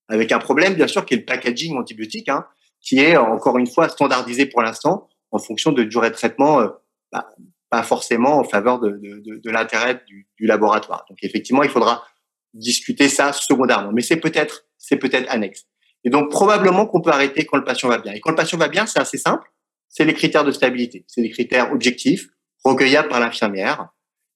Avec 0.09 0.33
un 0.33 0.39
problème, 0.39 0.75
bien 0.75 0.87
sûr, 0.87 1.05
qui 1.05 1.15
est 1.15 1.19
le 1.19 1.25
packaging 1.25 1.77
antibiotique, 1.77 2.29
hein, 2.29 2.47
qui 2.81 3.01
est 3.01 3.17
encore 3.17 3.59
une 3.59 3.67
fois 3.67 3.89
standardisé 3.89 4.47
pour 4.47 4.63
l'instant 4.63 5.09
en 5.33 5.39
fonction 5.39 5.73
de 5.73 5.83
durée 5.83 6.11
de 6.11 6.15
traitement, 6.15 6.61
euh, 6.61 6.69
bah, 7.13 7.35
pas 7.71 7.83
forcément 7.83 8.39
en 8.39 8.45
faveur 8.45 8.79
de, 8.79 8.91
de, 8.91 9.41
de, 9.43 9.51
l'intérêt 9.51 10.03
du, 10.07 10.29
du, 10.39 10.47
laboratoire. 10.47 11.05
Donc 11.09 11.19
effectivement, 11.23 11.63
il 11.63 11.71
faudra 11.71 12.05
discuter 12.55 13.09
ça 13.09 13.33
secondairement, 13.33 13.93
mais 13.93 14.03
c'est 14.03 14.17
peut-être 14.17 14.65
c'est 14.79 14.97
peut-être 14.97 15.31
annexe. 15.31 15.67
Et 16.05 16.11
donc 16.11 16.31
probablement 16.31 16.87
qu'on 16.87 17.01
peut 17.01 17.11
arrêter 17.11 17.45
quand 17.45 17.57
le 17.57 17.65
patient 17.65 17.89
va 17.89 17.99
bien. 17.99 18.13
Et 18.13 18.21
quand 18.21 18.31
le 18.31 18.37
patient 18.37 18.59
va 18.59 18.69
bien, 18.69 18.87
c'est 18.87 19.01
assez 19.01 19.19
simple, 19.19 19.51
c'est 19.89 20.05
les 20.05 20.15
critères 20.15 20.45
de 20.45 20.53
stabilité, 20.53 21.05
c'est 21.09 21.23
des 21.23 21.31
critères 21.31 21.73
objectifs 21.73 22.29
recueillables 22.65 23.09
par 23.09 23.21
l'infirmière 23.21 23.89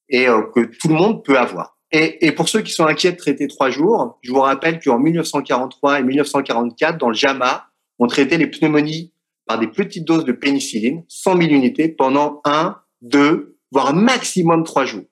et 0.09 0.29
euh, 0.29 0.43
que 0.55 0.61
tout 0.61 0.89
le 0.89 0.95
monde 0.95 1.25
peut 1.25 1.39
avoir. 1.39 1.79
Et, 1.93 2.27
et, 2.27 2.33
pour 2.33 2.49
ceux 2.49 2.63
qui 2.63 2.71
sont 2.71 2.87
inquiets 2.87 3.13
de 3.13 3.17
traiter 3.17 3.49
trois 3.49 3.71
jours, 3.71 4.19
je 4.23 4.31
vous 4.31 4.41
rappelle 4.41 4.81
qu'en 4.81 4.99
1943 4.99 6.01
et 6.01 6.03
1944, 6.05 6.99
dans 6.99 7.09
le 7.09 7.15
JAMA, 7.15 7.67
on 7.99 8.07
traitait 8.07 8.39
les 8.39 8.47
pneumonies 8.47 9.13
par 9.47 9.59
des 9.59 9.67
petites 9.67 10.05
doses 10.05 10.25
de 10.25 10.33
pénicilline, 10.33 11.05
100 11.09 11.37
000 11.39 11.51
unités, 11.51 11.89
pendant 11.89 12.41
un, 12.45 12.77
deux, 13.00 13.59
voire 13.71 13.95
maximum 13.95 14.64
trois 14.64 14.85
jours. 14.85 15.04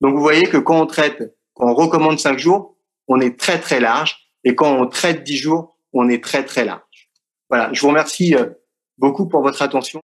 Donc 0.00 0.14
vous 0.14 0.22
voyez 0.22 0.44
que 0.44 0.58
quand 0.58 0.80
on 0.80 0.86
traite, 0.86 1.36
quand 1.54 1.70
on 1.70 1.74
recommande 1.74 2.18
cinq 2.18 2.38
jours, 2.38 2.76
on 3.08 3.20
est 3.20 3.38
très 3.38 3.60
très 3.60 3.80
large, 3.80 4.16
et 4.44 4.54
quand 4.54 4.76
on 4.76 4.86
traite 4.86 5.22
dix 5.22 5.36
jours, 5.36 5.78
on 5.92 6.08
est 6.08 6.22
très 6.22 6.44
très 6.44 6.64
large. 6.64 7.10
Voilà, 7.48 7.72
je 7.72 7.80
vous 7.80 7.88
remercie 7.88 8.34
euh, 8.34 8.50
beaucoup 8.98 9.28
pour 9.28 9.42
votre 9.42 9.62
attention. 9.62 10.01